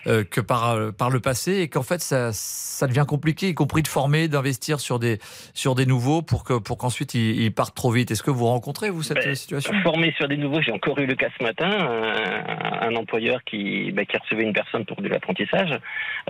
[0.07, 3.55] euh, que par, euh, par le passé et qu'en fait ça, ça devient compliqué, y
[3.55, 5.18] compris de former, d'investir sur des,
[5.55, 8.11] sur des nouveaux pour que pour qu'ensuite ils, ils, partent trop vite.
[8.11, 9.72] Est-ce que vous rencontrez vous cette ben, situation?
[9.82, 13.92] Former sur des nouveaux, j'ai encore eu le cas ce matin, un, un employeur qui,
[13.92, 15.78] ben, qui recevait une personne pour de l'apprentissage.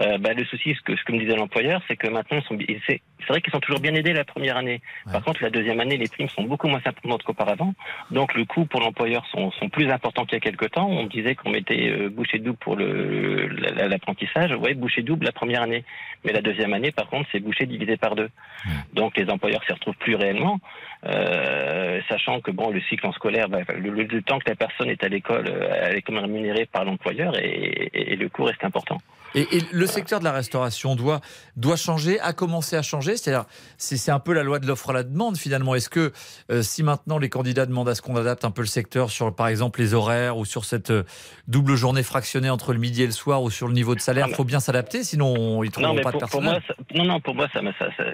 [0.00, 3.28] Euh, ben, le souci, ce que, ce que me disait l'employeur, c'est que maintenant c'est
[3.28, 4.82] vrai qu'ils sont toujours bien aidés la première année.
[5.06, 5.12] Ouais.
[5.12, 7.74] Par contre, la deuxième année, les primes sont beaucoup moins importantes qu'auparavant.
[8.10, 10.88] Donc le coût pour l'employeur sont, sont plus importants qu'il y a quelques temps.
[10.88, 14.50] On disait qu'on mettait euh, bouchée double pour l'apprentissage.
[14.50, 15.84] Le, ouais, bouchée double la première année.
[16.24, 18.28] Mais la deuxième année, par contre, c'est bouchée divisé par deux.
[18.64, 18.70] Mmh.
[18.94, 20.58] Donc les employeurs s'y retrouvent plus réellement,
[21.06, 24.56] euh, sachant que bon, le cycle en scolaire, bah, le, le, le, temps que la
[24.56, 28.28] personne est à l'école, euh, elle est comme rémunérée par l'employeur et, et, et, le
[28.28, 28.98] coût reste important.
[29.34, 31.20] Et, et, le secteur de la restauration doit,
[31.56, 33.16] doit changer, a commencé à changer.
[33.16, 33.46] C'est-à-dire,
[33.78, 35.74] c'est un peu la loi de l'offre à la demande finalement.
[35.74, 36.12] Est-ce que
[36.50, 39.34] euh, si maintenant les candidats demandent à ce qu'on adapte un peu le secteur sur,
[39.34, 41.04] par exemple, les horaires ou sur cette euh,
[41.48, 44.26] double journée fractionnée entre le midi et le soir ou sur le niveau de salaire,
[44.28, 46.44] il faut bien s'adapter, sinon ils trouveront pas pour, de personnel.
[46.44, 48.04] Pour moi, ça, non, non, pour moi, ça, ça, ça,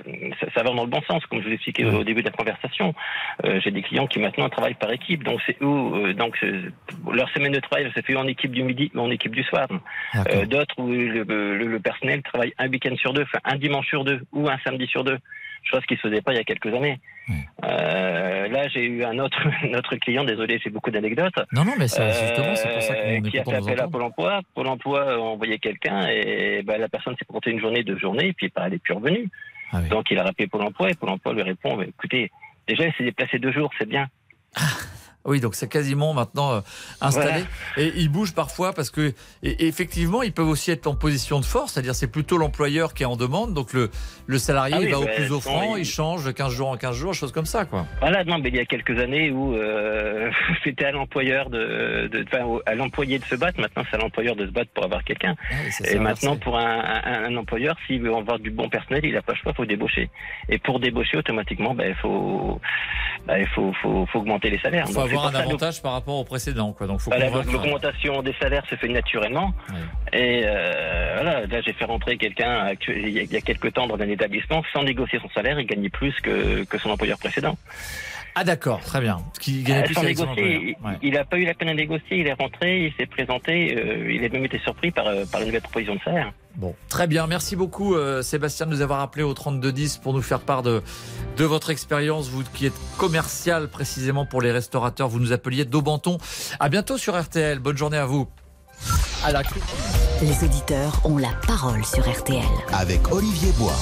[0.55, 1.95] ça, va dans le bon sens, comme je vous l'expliquais mmh.
[1.95, 2.95] au début de la conversation.
[3.45, 6.39] Euh, J'ai des clients qui maintenant travaillent par équipe, donc c'est où, donc
[7.11, 9.69] leur semaine de travail se fait en équipe du midi ou en équipe du soir.
[10.49, 14.05] D'autres où le, le, le, personnel travaille un week-end sur deux, enfin un dimanche sur
[14.05, 15.19] deux ou un samedi sur deux.
[15.63, 16.99] Chose qui se faisait pas il y a quelques années.
[17.65, 19.39] Euh, là, j'ai eu un autre,
[19.71, 21.35] notre client, désolé, j'ai beaucoup d'anecdotes.
[21.53, 24.03] Non, non, mais justement, c'est pour ça qu'on euh, Qui a fait appel à Pôle
[24.03, 24.41] emploi.
[24.55, 28.29] Pôle emploi a envoyé quelqu'un et bah, la personne s'est présentée une journée, deux journées,
[28.29, 29.29] et puis bah, elle n'est plus revenue.
[29.73, 29.89] Ah oui.
[29.89, 32.31] Donc il a rappelé Pôle emploi et Pôle emploi lui répond bah, écoutez,
[32.67, 34.07] déjà, il s'est déplacé deux jours, c'est bien.
[35.25, 36.61] Oui, donc c'est quasiment maintenant euh,
[37.01, 37.45] installé.
[37.77, 37.89] Voilà.
[37.89, 39.13] Et ils bougent parfois parce que,
[39.43, 43.03] et, effectivement, ils peuvent aussi être en position de force, c'est-à-dire c'est plutôt l'employeur qui
[43.03, 43.53] est en demande.
[43.53, 43.91] Donc le,
[44.27, 45.83] le salarié ah oui, il va au plus offrant, il...
[45.83, 45.85] il...
[45.85, 47.65] change de 15 jours en 15 jours, choses comme ça.
[47.67, 47.87] Quoi.
[48.01, 50.31] Voilà, non, mais il y a quelques années où euh,
[50.65, 53.61] c'était à l'employeur de, de, enfin, à l'employé de se battre.
[53.61, 55.35] Maintenant, c'est à l'employeur de se battre pour avoir quelqu'un.
[55.51, 55.55] Ah
[55.91, 59.23] et maintenant, pour un, un, un employeur, s'il veut avoir du bon personnel, il n'a
[59.23, 60.09] pas le choix, il faut débaucher.
[60.49, 62.61] Et pour débaucher, automatiquement, ben, il faut,
[63.27, 64.87] ben, il faut, faut, faut, augmenter les salaires.
[64.87, 66.73] Donc, avoir un avantage par rapport au précédent.
[66.73, 66.87] Quoi.
[66.87, 69.53] Donc, faut voilà, l'augmentation des salaires se fait naturellement.
[70.13, 74.09] Et euh, voilà, là, j'ai fait rentrer quelqu'un il y a quelques temps dans un
[74.09, 77.57] établissement sans négocier son salaire, il gagnait plus que, que son employeur précédent.
[78.35, 79.19] Ah d'accord, très bien.
[79.41, 80.77] Qui gagnait Euh, plus avec négocier.
[80.85, 80.99] Ouais.
[81.03, 84.13] il n'a pas eu la peine à négocier, il est rentré, il s'est présenté, euh,
[84.13, 86.33] il a même été surpris par, euh, par la nouvelle proposition de salaire.
[86.57, 87.27] Bon, très bien.
[87.27, 90.83] Merci beaucoup, euh, Sébastien, de nous avoir appelé au 3210 pour nous faire part de,
[91.37, 92.29] de votre expérience.
[92.29, 96.19] Vous qui êtes commercial précisément pour les restaurateurs, vous nous appeliez d'Aubenton.
[96.59, 97.59] À bientôt sur RTL.
[97.61, 98.29] Bonne journée à vous.
[99.25, 99.61] À la clé.
[100.23, 102.43] Les auditeurs ont la parole sur RTL.
[102.73, 103.77] Avec Olivier Bois.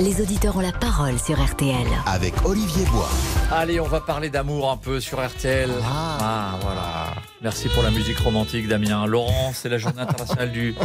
[0.00, 1.86] Les auditeurs ont la parole sur RTL.
[2.06, 3.08] Avec Olivier Bois.
[3.50, 5.70] Allez, on va parler d'amour un peu sur RTL.
[5.84, 6.56] Ah.
[6.62, 7.14] voilà.
[7.42, 9.06] Merci pour la musique romantique, Damien.
[9.06, 10.76] Laurent, c'est la journée internationale du,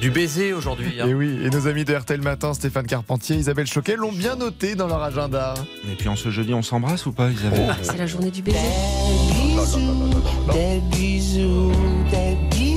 [0.00, 0.98] du baiser aujourd'hui.
[1.00, 1.06] hein.
[1.08, 4.74] Et oui, et nos amis de RTL Matin, Stéphane Carpentier, Isabelle Choquet, l'ont bien noté
[4.76, 5.52] dans leur agenda.
[5.90, 8.58] Et puis en ce jeudi, on s'embrasse ou pas, Isabelle C'est la journée du baiser.
[10.52, 11.72] Des bisous,
[12.10, 12.73] des bisous.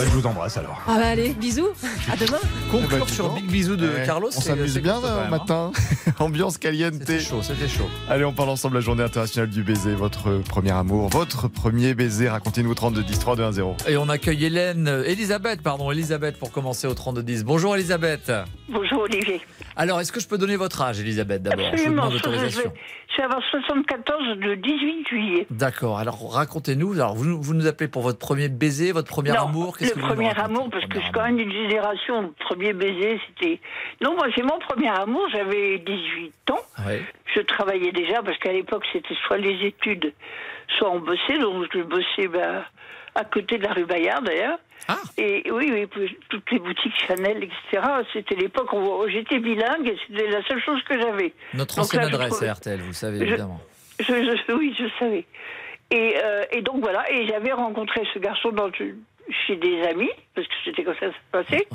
[0.00, 0.80] Bah, je vous embrasse alors.
[0.88, 1.68] Ah bah allez, bisous.
[2.10, 2.38] À demain.
[2.70, 3.34] Conclure Eh dis sur.
[3.34, 4.28] Big Bisou de Ouais, Carlos.
[4.28, 5.28] On c'est- s'amuse bien quand au même, hein.
[5.28, 5.72] matin.
[6.18, 6.94] Ambiance caliente.
[7.00, 7.84] C'était chaud, c'était chaud.
[8.08, 11.92] Allez, on parle ensemble de la journée internationale du baiser, votre premier amour, votre premier
[11.92, 12.30] baiser.
[12.30, 13.76] Racontez-nous 32 10 3 2 1 0.
[13.88, 17.44] Et on accueille Hélène, euh, Elisabeth, pardon, Elisabeth pour commencer au 3210.
[17.44, 18.32] Bonjour Elisabeth.
[18.70, 19.42] Bonjour Olivier.
[19.76, 21.96] Alors, est-ce que je peux donner votre âge, Elisabeth, d'abord Je Absolument.
[22.06, 22.70] demande Je l'autorisation.
[22.70, 22.80] vais,
[23.12, 25.46] je vais avoir 74 le 18 juillet.
[25.50, 25.98] D'accord.
[25.98, 26.94] Alors, racontez-nous.
[26.94, 29.76] Alors, vous, vous nous appelez pour votre premier baiser, votre premier non, amour.
[29.80, 32.22] Le que premier amour, parce que je suis quand même une génération.
[32.22, 33.60] Le premier baiser, c'était.
[34.02, 35.26] Non, moi, c'est mon premier amour.
[35.32, 36.60] J'avais 18 ans.
[37.34, 40.12] Je travaillais déjà, parce qu'à l'époque, c'était soit les études,
[40.78, 41.38] soit on bossait.
[41.38, 42.64] Donc, je bossais ben,
[43.14, 44.58] à côté de la rue Bayard, d'ailleurs.
[44.88, 44.96] Ah.
[45.18, 47.82] Et oui, oui, toutes les boutiques Chanel, etc.
[48.12, 51.32] C'était l'époque où j'étais bilingue et c'était la seule chose que j'avais.
[51.54, 53.60] Notre Donc ancienne là, adresse trouvais- à RTL, vous le savez évidemment.
[54.00, 55.26] je, je- oui, je savais.
[55.92, 60.46] Et, euh, et donc voilà, et j'avais rencontré ce garçon dans, chez des amis, parce
[60.46, 61.68] que c'était comme ça que ça se passait.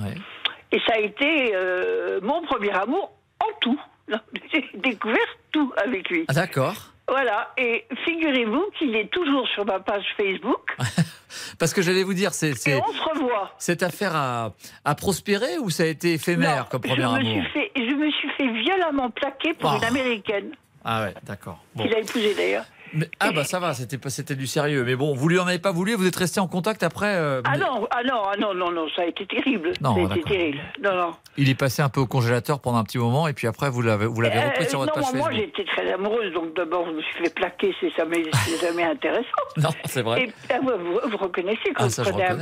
[0.72, 3.12] Et ça a été euh, mon premier amour
[3.42, 3.80] en tout.
[4.54, 5.18] J'ai découvert
[5.52, 6.26] tout avec lui.
[6.28, 6.76] Ah, D'accord.
[7.08, 10.76] Voilà, et figurez-vous qu'il est toujours sur ma page Facebook,
[11.60, 13.52] Parce que j'allais vous dire, c'est, et on se revoit.
[13.60, 14.54] cette affaire a,
[14.86, 17.72] a prospéré ou ça a été éphémère Non, comme je premier me, amour suis fait,
[17.76, 19.78] je me suis fait violemment plaquer pour Oh.
[19.78, 20.52] une américaine,
[20.84, 21.60] Ah ouais, d'accord.
[21.76, 21.84] Bon.
[21.84, 22.66] qu'il a épousée d'ailleurs.
[22.94, 24.84] Mais- ah bah ça va, c'était, pas- c'était du sérieux.
[24.86, 27.16] Mais bon, vous lui en avez pas voulu, vous êtes resté en contact après.
[27.16, 29.72] euh, Ah non, ah non, ah non, non, non, ça a été terrible.
[29.82, 30.60] Non, ça a été terrible.
[30.82, 31.12] Non, non.
[31.38, 33.82] Il est passé un peu au congélateur pendant un petit moment et puis après vous
[33.82, 35.52] l'avez, vous l'avez repris Euh, sur votre non, page moi Facebook.
[35.58, 39.26] j'étais très amoureuse, donc d'abord je me suis fait plaquer, c'est jamais, c'est jamais intéressant.
[39.58, 40.24] Non, c'est vrai.
[40.24, 42.36] Et, ah, vous, vous- reconnaissez quand Ah, ça, vous prenez un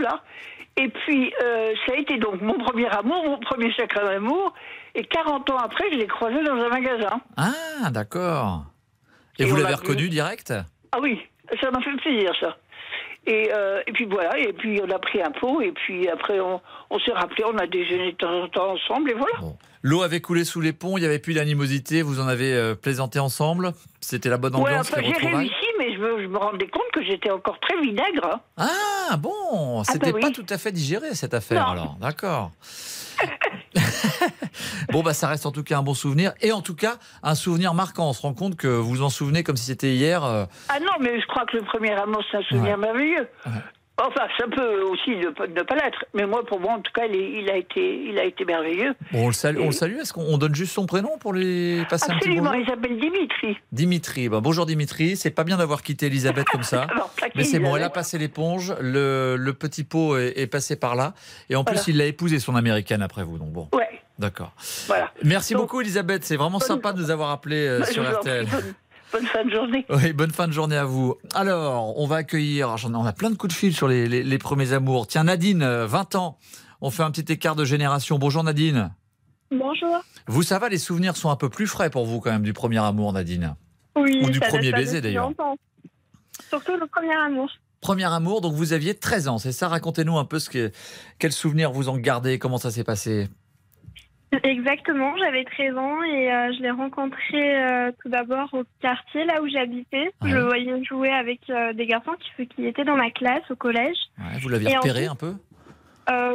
[0.00, 0.20] là.
[0.76, 4.54] Et puis euh, ça a été donc mon premier amour, mon premier chakra d'amour.
[4.94, 7.20] Et 40 ans après, je l'ai croisé dans un magasin.
[7.36, 8.64] Ah d'accord.
[9.40, 10.52] Et, Et vous l'avez l'a reconnu direct?
[10.92, 11.18] Ah oui,
[11.60, 12.56] ça m'a fait plaisir ça.
[13.26, 16.40] Et, euh, et puis voilà, et puis on a pris un pot, et puis après
[16.40, 19.34] on, on s'est rappelé, on a déjeuné de temps en temps ensemble, et voilà.
[19.82, 22.74] L'eau avait coulé sous les ponts, il n'y avait plus d'animosité, vous en avez euh,
[22.74, 23.72] plaisanté ensemble?
[24.00, 26.68] C'était la bonne Ouais, ambiance, enfin les j'ai réussi, mais je me, je me rendais
[26.68, 28.40] compte que j'étais encore très vinaigre.
[28.56, 28.68] hein.
[29.10, 31.72] Ah bon, Ah, c'était bah pas tout à fait digéré cette affaire Non.
[31.72, 31.96] alors.
[32.00, 32.52] D'accord.
[34.92, 37.34] bon bah ça reste en tout cas un bon souvenir et en tout cas un
[37.34, 38.08] souvenir marquant.
[38.08, 40.24] On se rend compte que vous vous en souvenez comme si c'était hier.
[40.24, 43.28] euh, Ah non, mais je crois que le premier amour, c'est un souvenir merveilleux.
[44.02, 46.06] Enfin, ça peut aussi ne pas, ne pas l'être.
[46.14, 48.94] Mais moi, pour moi, en tout cas, il, a, été, il a été merveilleux.
[49.12, 49.58] Bon, on le salue.
[49.60, 49.98] On le salue.
[49.98, 52.98] Est-ce qu'on on donne juste son prénom pour lui passer un petit Absolument, il s'appelle
[52.98, 53.58] Dimitri.
[53.72, 54.30] Dimitri.
[54.30, 55.16] Bah, bonjour Dimitri.
[55.18, 56.84] C'est pas bien d'avoir quitté Elisabeth comme ça.
[56.90, 58.74] Alors, Mais c'est bon, elle a passé l'éponge.
[58.80, 61.12] Le, le petit pot est, est passé par là.
[61.50, 63.36] Et en plus, il l'a épousé, son américaine, après vous.
[63.36, 63.68] Donc bon.
[63.74, 64.52] Ouais, D'accord.
[64.86, 65.10] voilà.
[65.24, 66.24] Merci Donc, beaucoup, Elisabeth.
[66.24, 68.46] C'est vraiment bonne- sympa de nous avoir appelés euh, sur RTL.
[68.46, 68.74] bonne,
[69.12, 69.86] bonne fin de journée.
[69.88, 71.16] Oui, bonne fin de journée à vous.
[71.34, 74.06] Alors, on va accueillir, j'en ai- on a plein de coups de fil sur les,
[74.08, 75.06] les- les premiers amours.
[75.06, 76.38] Tiens, Nadine, euh, 20 ans.
[76.82, 78.18] On fait un petit écart de génération.
[78.18, 78.90] Bonjour Nadine.
[79.50, 80.02] Bonjour.
[80.28, 82.52] Vous, ça va, les souvenirs sont un peu plus frais pour vous quand même du
[82.52, 83.56] premier amour, Nadine.
[83.96, 85.26] Oui, Ou du ça premier baiser, d'ailleurs.
[85.28, 85.56] longtemps.
[86.48, 87.50] Surtout le premier amour.
[87.80, 89.66] Premier amour, donc vous aviez 13 ans, c'est ça?
[89.68, 90.70] Racontez-nous un peu ce que,
[91.18, 93.28] quels souvenirs vous en gardez, comment ça s'est passé?
[94.44, 99.42] Exactement, j'avais 13 ans et euh, je l'ai rencontré euh, tout d'abord au quartier là
[99.42, 100.12] où j'habitais.
[100.22, 103.56] Je le voyais jouer avec euh, des garçons qui, qui étaient dans ma classe au
[103.56, 103.96] collège.
[104.18, 105.34] Ouais, Vous l'aviez repéré un peu?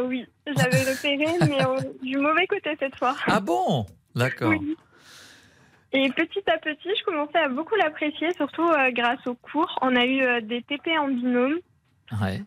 [0.06, 1.58] Oui, j'avais repéré, mais
[2.02, 3.16] du mauvais côté cette fois.
[3.28, 3.86] Ah bon?
[4.14, 4.50] D'accord.
[4.50, 4.76] Oui.
[5.94, 9.78] Et petit à petit, je commençais à beaucoup l'apprécier, surtout grâce aux cours.
[9.82, 11.60] On a eu des TP en binôme.
[12.22, 12.42] Ouais.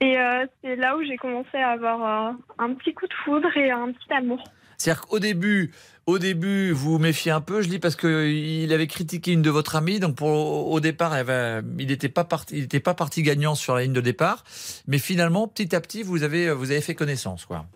[0.00, 0.16] Et
[0.62, 4.12] c'est là où j'ai commencé à avoir un petit coup de foudre et un petit
[4.12, 4.42] amour.
[4.80, 5.72] C'est-à-dire qu'au début,
[6.06, 9.50] au début, vous vous méfiez un peu, je dis parce qu'il avait critiqué une de
[9.50, 12.94] votre amie, donc pour, au départ, elle avait- il n'était pas, parti- il était pas
[12.94, 14.42] parti gagnant sur la ligne de départ,
[14.86, 17.44] mais finalement, petit à petit, vous avez, vous avez fait connaissance.
[17.44, 17.66] quoi.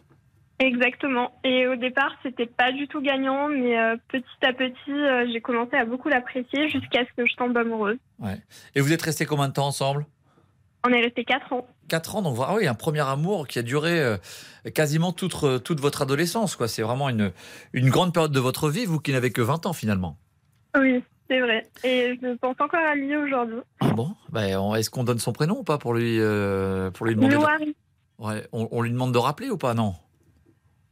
[0.60, 1.38] Exactement.
[1.44, 5.42] Et au départ, c'était pas du tout gagnant, mais euh, petit à petit, euh, j'ai
[5.42, 7.98] commencé à beaucoup l'apprécier jusqu'à ce que je tombe amoureuse.
[8.18, 8.38] Ouais.
[8.74, 10.06] Et vous êtes restés combien de temps ensemble?
[10.86, 11.66] On est resté 4 ans.
[11.88, 14.16] 4 ans, donc ah oui, un premier amour qui a duré euh,
[14.74, 16.56] quasiment toute, euh, toute votre adolescence.
[16.56, 16.68] quoi.
[16.68, 17.32] C'est vraiment une,
[17.72, 20.16] une grande période de votre vie, vous qui n'avez que 20 ans finalement.
[20.76, 21.66] Oui, c'est vrai.
[21.84, 23.58] Et je pense encore à lui aujourd'hui.
[23.80, 24.14] Ah bon?
[24.30, 27.74] Ben, Est-ce qu'on donne son prénom ou pas pour lui, euh, pour lui demander de-.
[28.18, 29.74] Ouais, on, on lui demande de rappeler ou pas?
[29.74, 29.94] Non.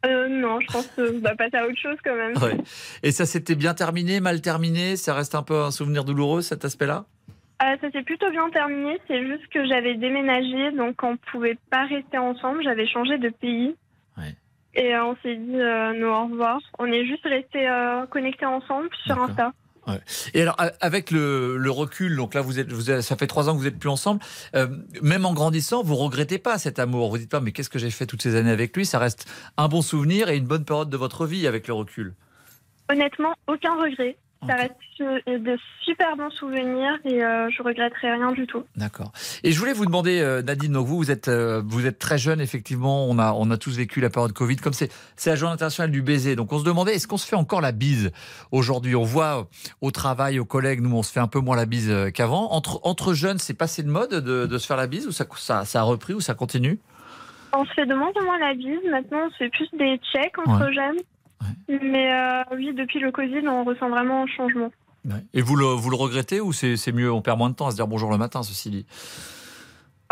[0.04, 2.36] Euh, non, je pense qu'on va passer à autre chose quand même.
[2.38, 2.58] Ouais.
[3.04, 4.96] Et ça s'était bien terminé, mal terminé?
[4.96, 7.04] Ça reste un peu un souvenir douloureux cet aspect-là?
[7.62, 8.98] Euh, ça s'est plutôt bien terminé.
[9.06, 12.62] C'est juste que j'avais déménagé, donc on pouvait pas rester ensemble.
[12.64, 13.76] J'avais changé de pays.
[14.74, 16.58] Et euh, on s'est dit euh, non, au revoir.
[16.78, 19.52] On est juste restés euh, connectés ensemble sur Insta.
[19.86, 20.00] Ouais.
[20.32, 23.50] Et alors, avec le, le recul, donc là, vous êtes, vous êtes- ça fait trois
[23.50, 24.20] ans que vous êtes plus ensemble.
[24.54, 24.68] euh,
[25.02, 27.10] même en grandissant, vous regrettez pas cet amour.
[27.10, 28.86] Vous dites pas, mais qu'est-ce que j'ai fait toutes ces années avec lui?
[28.86, 32.14] Ça reste un bon souvenir et une bonne période de votre vie avec le recul.
[32.90, 34.16] Honnêtement, aucun regret.
[34.48, 34.74] Ça reste
[35.28, 38.64] de super bons souvenirs et euh, je regretterai rien du tout.
[38.76, 39.12] D'accord.
[39.44, 42.18] Et je voulais vous demander, euh, Nadine, donc vous, vous êtes, euh, vous êtes très
[42.18, 43.06] jeune, effectivement.
[43.08, 44.56] On a, on a tous vécu la période Covid.
[44.56, 46.34] Comme c'est, c'est la journée internationale du baiser.
[46.34, 48.10] Donc on se demandait, est-ce qu'on se fait encore la bise
[48.50, 48.96] aujourd'hui?
[48.96, 49.46] On voit
[49.80, 52.50] au travail, aux collègues, nous, on se fait un peu moins la bise euh, qu'avant.
[52.52, 55.24] Entre, entre jeunes, c'est passé de mode de, de se faire la bise ou ça,
[55.36, 56.80] ça, ça a repris ou ça continue?
[57.54, 58.80] On se fait de moins en moins la bise.
[58.90, 60.72] Maintenant, on se fait plus des checks entre Ouais.
[60.74, 60.98] jeunes.
[61.68, 64.70] Mais euh, oui, depuis le Covid, on ressent vraiment un changement.
[65.34, 67.66] Et vous le, vous le regrettez ou c'est, c'est mieux On perd moins de temps
[67.66, 68.86] à se dire bonjour le matin, ceci dit?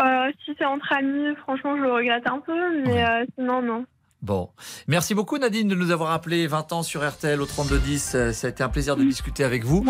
[0.01, 3.85] Euh, si c'est entre amis, franchement, je le regrette un peu, mais euh, sinon, non.
[4.21, 4.49] Bon.
[4.87, 8.11] Merci beaucoup Nadine de nous avoir appelé 20 ans sur RTL au 3210.
[8.13, 9.83] Euh, Ça a été un plaisir de discuter avec vous.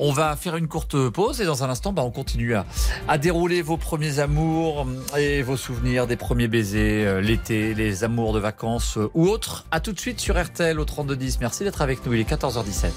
[0.00, 2.66] On va faire une courte pause et dans un instant, bah, on continue à,
[3.06, 8.32] à dérouler vos premiers amours et vos souvenirs des premiers baisers, euh, l'été, les amours
[8.32, 9.64] de vacances euh, ou autres.
[9.70, 11.38] À tout de suite sur RTL au 3210.
[11.40, 12.14] Merci d'être avec nous.
[12.14, 12.90] Il est 14h17.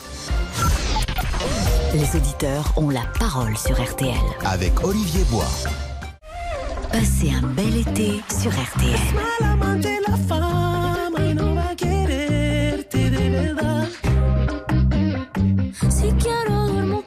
[1.93, 4.15] Les auditeurs ont la parole sur RTL.
[4.45, 5.45] Avec Olivier Bois.
[6.91, 8.95] Passez un bel été sur RTL.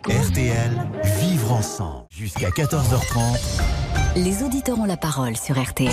[0.09, 0.89] RTL,
[1.21, 2.07] vivre ensemble.
[2.11, 3.63] Jusqu'à 14h30.
[4.17, 5.91] Les auditeurs ont la parole sur RTL.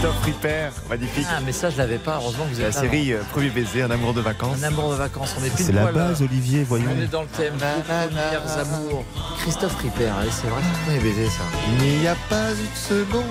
[0.00, 1.26] Christophe Ripper, magnifique.
[1.28, 2.16] Ah, mais ça, je l'avais pas.
[2.22, 4.56] Heureusement que vous La êtes série euh, Premier baiser, un amour de vacances.
[4.62, 5.36] Un amour de vacances.
[5.38, 6.86] On est pile C'est la base, Olivier, voyons.
[6.96, 7.52] On est dans le thème.
[7.58, 9.04] Vos premiers amours.
[9.40, 11.42] Christophe Ripper, c'est vrai, c'est premier baiser ça.
[11.82, 13.24] Il n'y a pas une seconde,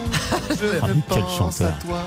[0.51, 0.65] je
[0.95, 1.69] ne quel pense chanteur.
[1.69, 2.01] à toi.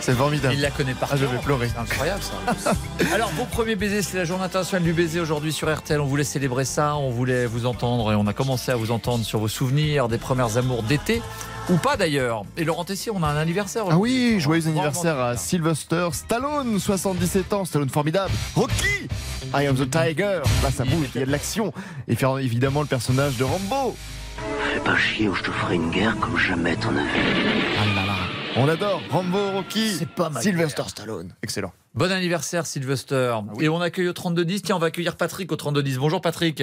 [0.00, 0.54] C'est formidable.
[0.56, 1.70] Il la connaît par Ah, je vais pleurer.
[1.72, 2.20] C'est incroyable
[2.58, 2.72] ça.
[3.14, 5.98] Alors, vos premiers baisers, c'est la journée internationale du baiser aujourd'hui sur RTL.
[5.98, 9.24] On voulait célébrer ça, on voulait vous entendre et on a commencé à vous entendre
[9.24, 11.22] sur vos souvenirs des premières amours d'été.
[11.70, 12.44] Ou pas d'ailleurs.
[12.56, 17.52] Et Laurent Tessier, on a un anniversaire Ah oui, joyeux anniversaire à Sylvester Stallone, 77
[17.52, 18.32] ans, Stallone formidable.
[18.56, 19.08] Rocky,
[19.54, 21.72] I am the Tiger, là ça bouge, il y a de l'action.
[22.08, 23.94] Et faire évidemment le personnage de Rambo.
[24.72, 27.20] Fais pas chier ou je te ferai une guerre comme jamais t'en as vu.
[28.56, 30.42] On adore Rambo, Rocky, C'est pas mal.
[30.42, 31.34] Sylvester Stallone.
[31.42, 31.72] Excellent.
[31.94, 33.34] Bon anniversaire Sylvester.
[33.60, 34.62] Et on accueille au 3210.
[34.62, 35.98] Tiens, on va accueillir Patrick au 3210.
[35.98, 36.62] Bonjour Patrick.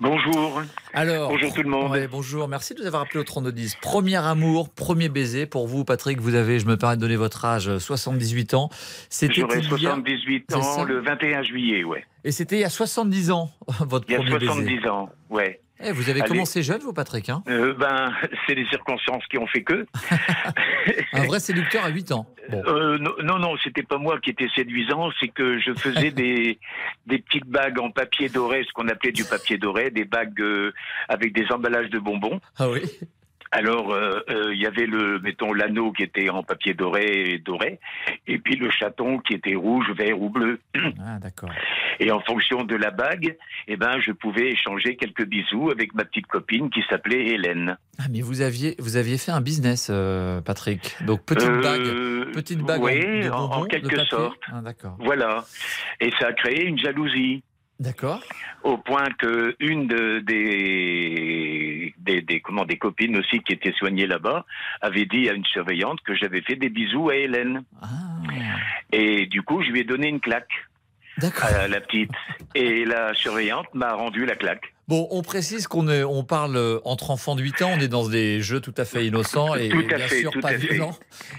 [0.00, 0.62] Bonjour.
[0.94, 1.90] Alors, Bonjour tout le monde.
[1.92, 3.76] ouais, bonjour, merci de nous avoir appelé au 3210.
[3.82, 6.20] Premier amour, premier baiser pour vous, Patrick.
[6.20, 8.70] Vous avez, je me permets de donner votre âge, euh, 78 ans.
[9.10, 12.04] C'était J'aurai il y a- 78 C'est ça ans le 21 juillet, ouais.
[12.24, 14.46] Et c'était il y a 70 ans, votre Il y a premier baiser.
[14.46, 15.60] 70 ans, ouais.
[15.82, 16.28] Eh, vous avez Allez.
[16.28, 17.28] commencé jeune, vous, Patrick.
[17.28, 17.42] Hein?
[17.48, 18.12] Euh, ben,
[18.46, 19.86] c'est les circonstances qui ont fait que.
[21.12, 22.26] Un vrai séducteur à 8 ans.
[22.52, 26.58] Euh, non, non, non, c'était pas moi qui étais séduisant, c'est que je faisais des,
[27.06, 30.72] des petites bagues en papier doré, ce qu'on appelait du papier doré, des bagues euh,
[31.08, 32.40] avec des emballages de bonbons.
[32.58, 32.82] Ah oui
[33.52, 37.80] Alors, euh, euh, il y avait le, mettons, l'anneau qui était en papier doré, doré,
[38.28, 40.60] et puis le chaton qui était rouge, vert ou bleu.
[41.04, 41.50] Ah, d'accord.
[41.98, 43.36] Et en fonction de la bague,
[43.66, 47.76] eh ben, je pouvais échanger quelques bisous avec ma petite copine qui s'appelait Hélène.
[47.98, 50.96] Ah, mais vous aviez, vous aviez fait un business, euh, Patrick.
[51.04, 54.38] Donc, petite Euh, bague, petite bague oui, en, quelque sorte.
[54.52, 54.96] Ah, d'accord.
[55.00, 55.44] Voilà.
[56.00, 57.42] Et ça a créé une jalousie.
[57.80, 58.20] D'accord.
[58.62, 64.06] Au point que une de- des, des, des- comment, des copines aussi qui étaient soignées
[64.06, 64.44] là-bas
[64.82, 67.62] avait dit à une surveillante que j'avais fait des bisous à Hélène.
[67.80, 67.86] Ah.
[68.92, 70.52] Et du coup, je lui ai donné une claque
[71.40, 72.10] à la petite.
[72.54, 74.74] Et la surveillante m'a rendu la claque.
[74.90, 78.08] Bon, on précise qu'on on parle euh, entre enfants de 8 ans, on est dans
[78.08, 80.98] des jeux tout à fait innocents et, Tout à bien fait, sûr tout pas violents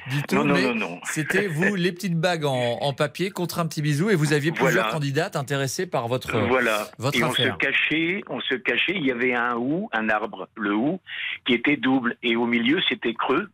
[0.10, 0.36] du tout.
[0.36, 1.00] Non, non, mais non, non.
[1.04, 4.54] C'était vous, les petites bagues en, en papier contre un petit bisou et vous aviez
[4.54, 4.92] plusieurs Voilà.
[4.94, 6.88] candidates intéressées par votre, Voilà.
[6.98, 8.94] votre et on se cachait, on se cachait.
[8.96, 11.02] Il y avait un hou, un arbre, le hou,
[11.46, 13.50] qui était double, et au milieu c'était creux.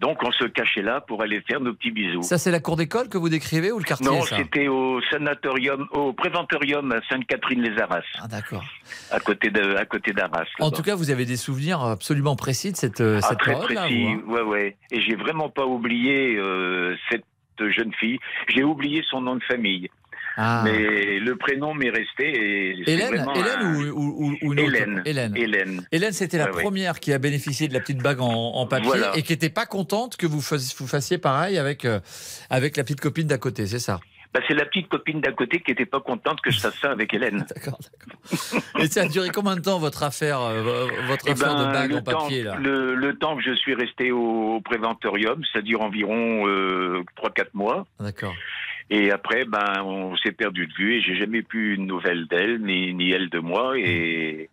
[0.00, 2.22] Donc on se cachait là pour aller faire nos petits bisous.
[2.22, 5.86] Ça, c'est la cour d'école que vous décrivez ou le quartier non, c'était au sanatorium,
[5.92, 8.02] au préventorium à Sainte-Catherine-les-Arras.
[8.20, 8.64] Ah d'accord.
[9.10, 10.44] À côté de, à côté d'Arras.
[10.60, 13.52] En tout cas, vous avez des souvenirs absolument précis de cette, euh, Ah, cette très
[13.52, 13.82] période-là.
[13.82, 14.76] précis, vous, hein ouais, ouais.
[14.90, 17.24] Et j'ai vraiment pas oublié euh, cette
[17.60, 18.18] jeune fille.
[18.48, 19.88] J'ai oublié son nom de famille.
[20.36, 20.62] Ah.
[20.64, 22.24] Mais le prénom m'est resté.
[22.24, 25.02] Et Hélène, Hélène un- ou, ou, Hélène.
[25.04, 25.34] Hélène.
[25.36, 25.86] Hélène.
[25.92, 26.62] Hélène, c'était la ouais.
[26.62, 29.16] première qui a bénéficié de la petite bague en, en papier Voilà.
[29.16, 32.00] et qui n'était pas contente que vous, fas- vous fassiez pareil avec, euh,
[32.50, 34.00] avec la petite copine d'à côté, c'est ça?
[34.34, 36.90] Bah, c'est la petite copine d'à côté qui était pas contente que je fasse ça
[36.92, 37.44] avec Hélène.
[37.54, 37.78] D'accord,
[38.80, 41.72] Et ça a duré combien de temps votre affaire, euh, votre Eh affaire ben, de
[41.72, 42.58] bague le en papier temps, là?
[42.58, 47.48] le, le temps que je suis resté au, au préventorium, ça dure environ euh, 3-4
[47.52, 47.86] mois.
[48.00, 48.32] D'accord.
[48.94, 52.60] Et après, ben, on s'est perdu de vue et j'ai jamais plus une nouvelle d'elle,
[52.60, 53.78] ni, ni elle de moi.
[53.78, 54.50] Et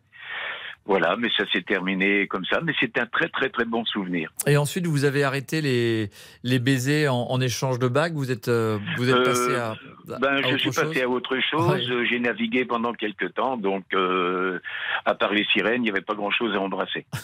[0.89, 2.59] voilà, mais ça s'est terminé comme ça.
[2.63, 4.31] Mais c'est un très, très, très bon souvenir.
[4.47, 6.09] Et ensuite, vous avez arrêté les,
[6.43, 9.75] les baisers en, en échange de bagues Vous êtes, euh, vous êtes Euh, passé à,
[10.19, 11.89] Ben, à je autre suis chose passé à autre chose.
[11.91, 12.05] Ouais.
[12.09, 14.59] J'ai navigué pendant quelques temps, donc euh,
[15.05, 17.05] à part les sirènes, il n'y avait pas grand-chose à embrasser.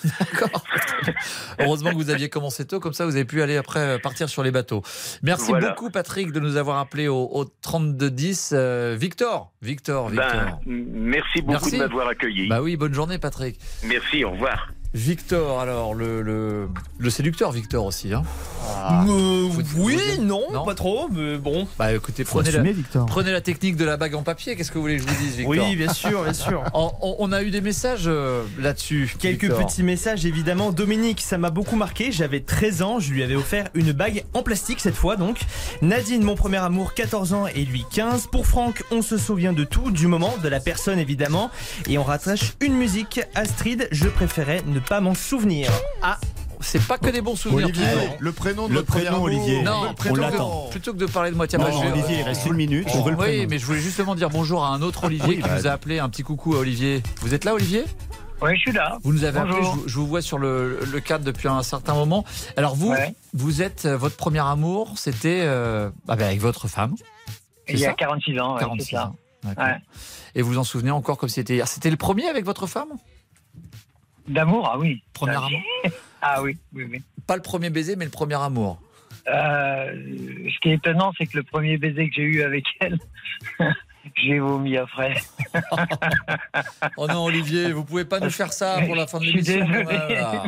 [1.60, 4.30] Heureusement que vous aviez commencé tôt, comme ça vous avez pu aller après euh, partir
[4.30, 4.82] sur les bateaux.
[5.24, 5.70] Merci Voilà.
[5.70, 8.52] beaucoup Patrick de nous avoir appelé au, au 3210.
[8.54, 10.32] Euh, Victor, Victor, Victor.
[10.32, 11.72] Ben, merci beaucoup Merci.
[11.74, 12.48] de m'avoir accueilli.
[12.48, 13.55] Bah oui, bonne journée Patrick.
[13.84, 14.70] Merci, au revoir.
[14.96, 18.14] Victor, alors le, le, le séducteur Victor aussi.
[18.14, 18.24] Hein.
[19.10, 21.68] Euh, oui, non, non pas trop, mais bon.
[21.78, 23.06] Bah écoutez, prenez la, assumer, Victor.
[23.06, 24.56] prenez la technique de la bague en papier.
[24.56, 25.50] Qu'est-ce que vous voulez que je vous dise, Victor?
[25.68, 26.64] Oui, bien sûr, bien sûr.
[26.74, 29.14] On, on- on a eu des messages euh, là-dessus.
[29.20, 29.66] Quelques Victor.
[29.68, 30.72] petits messages évidemment.
[30.72, 32.12] Dominique, ça m'a beaucoup marqué.
[32.14, 35.40] J'avais 13 ans, je lui avais offert une bague en plastique cette fois donc.
[35.82, 38.28] Nadine, mon premier amour, 14 ans et lui 15.
[38.32, 41.52] Pour Franck, on se souvient de tout, du moment, de la personne évidemment.
[41.90, 43.20] Et on rattache une musique.
[43.36, 45.72] Astrid, je préférais ne pas m'en souvenir.
[46.02, 46.18] Ah
[46.62, 47.66] c'est pas que des bons souvenirs.
[47.68, 48.16] Olivier, toujours.
[48.20, 49.24] le prénom de Le prénom, amour.
[49.24, 49.62] Olivier.
[49.62, 50.68] Non, On plutôt que, l'attend.
[50.72, 52.54] plutôt que de parler de moi, tiens, Non, bah, je vais- Olivier, il reste une
[52.54, 52.88] minute.
[52.96, 53.48] On veut le oui, prénom.
[53.50, 55.72] mais je voulais justement dire bonjour à un autre Olivier Oui, qui bah, nous a
[55.72, 56.00] appelé.
[56.00, 57.04] Un petit coucou à Olivier.
[57.22, 57.84] Vous êtes là, Olivier?
[58.42, 58.98] Oui, je suis là.
[59.04, 59.76] Vous nous avez appelé, je, Bonjour.
[59.76, 62.26] vous- je vous vois sur le, le cadre depuis un certain moment.
[62.58, 63.14] Alors vous, Ouais.
[63.34, 66.96] vous êtes euh, votre premier amour, c'était euh, ah ben, avec votre femme.
[67.68, 67.96] c'est Il y a ça?
[67.96, 69.08] 46 ans, ouais, 46 c'est ça.
[69.08, 69.16] ans.
[69.46, 69.76] Ouais.
[70.34, 71.68] Et vous vous en souvenez encore comme c'était hier.
[71.68, 72.90] C'était le premier avec votre femme?
[74.28, 75.02] D'amour, ah oui.
[75.14, 75.62] Premier Ah, amour
[76.22, 77.02] Ah oui, oui, oui.
[77.28, 78.80] Pas le premier baiser, mais le premier amour.
[79.28, 82.98] Euh, ce qui est étonnant, c'est que le premier baiser que j'ai eu avec elle,
[84.16, 85.16] j'ai vomi après.
[86.98, 89.42] Oh non, Olivier, vous pouvez pas nous faire ça pour la fin de Je suis
[89.42, 89.84] l'émission.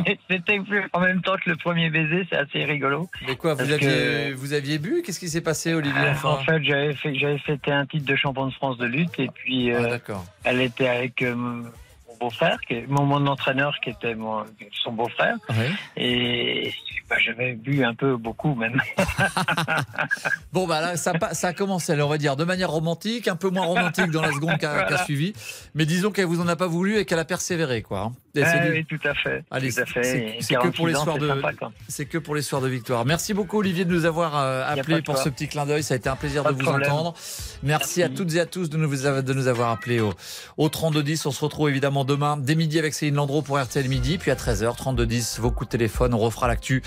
[0.04, 0.60] mais C'était
[0.92, 3.08] en même temps que le premier baiser, c'est assez rigolo.
[3.26, 5.02] Mais quoi, vous aviez, que- vous aviez bu?
[5.04, 6.30] Qu'est-ce qui s'est passé, Olivier Euh, enfin?
[6.30, 7.14] En fait, j'avais fait,
[7.44, 9.98] fêté un titre de champion de France de lutte et puis Ah, euh,
[10.44, 11.62] elle était avec euh,
[12.20, 12.58] beau-frère,
[12.88, 14.44] mon, mon entraîneur qui était mon,
[14.82, 15.36] son beau-frère.
[15.50, 15.70] Ouais.
[15.96, 16.72] Et
[17.08, 18.80] bah, j'avais bu un peu, beaucoup même.
[20.52, 23.50] Bon, bah là, ça, ça a commencé, on va dire, de manière romantique, un peu
[23.50, 25.04] moins romantique dans la seconde qui a, qui a Voilà.
[25.04, 25.32] suivi.
[25.74, 28.12] Mais disons qu'elle vous en a pas voulu et qu'elle a persévéré, quoi.
[28.44, 29.44] Ah c'est- oui, tout à fait.
[29.50, 30.36] Allez, tout à fait.
[30.40, 32.68] c'est- que pour les 46 ans, soirs c'est de, c'est que pour les soirs de
[32.68, 33.04] victoire.
[33.04, 35.82] Merci beaucoup Olivier de nous avoir euh, appelé pour ce petit clin d'œil.
[35.82, 36.90] Ça a été un plaisir Pas de vous problème.
[36.92, 37.14] entendre.
[37.62, 40.12] Merci, à toutes et à tous de nous, avoir- de nous avoir appelés au,
[40.56, 41.26] au 3210.
[41.26, 44.34] On se retrouve évidemment demain dès midi avec Céline Landreau pour RTL midi, puis à
[44.36, 46.14] 13h 3210 vos coups de téléphone.
[46.14, 46.82] On refera l'actu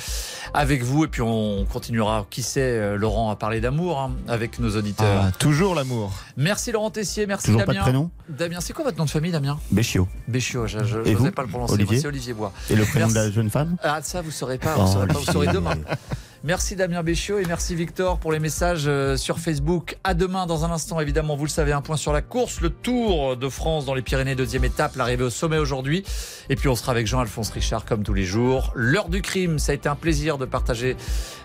[0.53, 2.25] avec vous et puis on continuera.
[2.29, 5.25] Qui sait, euh, Laurent a parlé d'amour hein, avec nos auditeurs.
[5.27, 6.11] Ah, toujours l'amour.
[6.37, 7.83] Merci Laurent Tessier, merci Toujours pas de Damien.
[7.83, 9.59] prénom Damien, c'est quoi votre nom de famille, Damien?
[9.71, 10.07] Béchiot.
[10.27, 11.73] Béchiot, je je- Et je vous pas le prononcer.
[11.73, 12.51] Olivier c'est Olivier Bois.
[12.69, 13.13] Et le prénom Merci.
[13.15, 15.47] de la jeune femme Ah, ça, vous saurez pas, vous, Oh, saurez, pas, vous saurez
[15.47, 15.75] demain.
[16.43, 19.97] Merci Damien Béchiot et merci Victor pour les messages euh, sur Facebook.
[20.03, 22.71] À demain dans un instant, évidemment, vous le savez, un point sur la course, le
[22.71, 26.03] Tour de France dans les Pyrénées, deuxième étape, l'arrivée au sommet aujourd'hui.
[26.49, 28.71] Et puis on sera avec Jean-Alphonse Richard comme tous les jours.
[28.73, 30.97] L'heure du crime, ça a été un plaisir de partager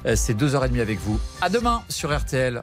[0.06, 1.20] euh, ces deux heures et demie avec vous.
[1.42, 2.62] À demain sur RTL.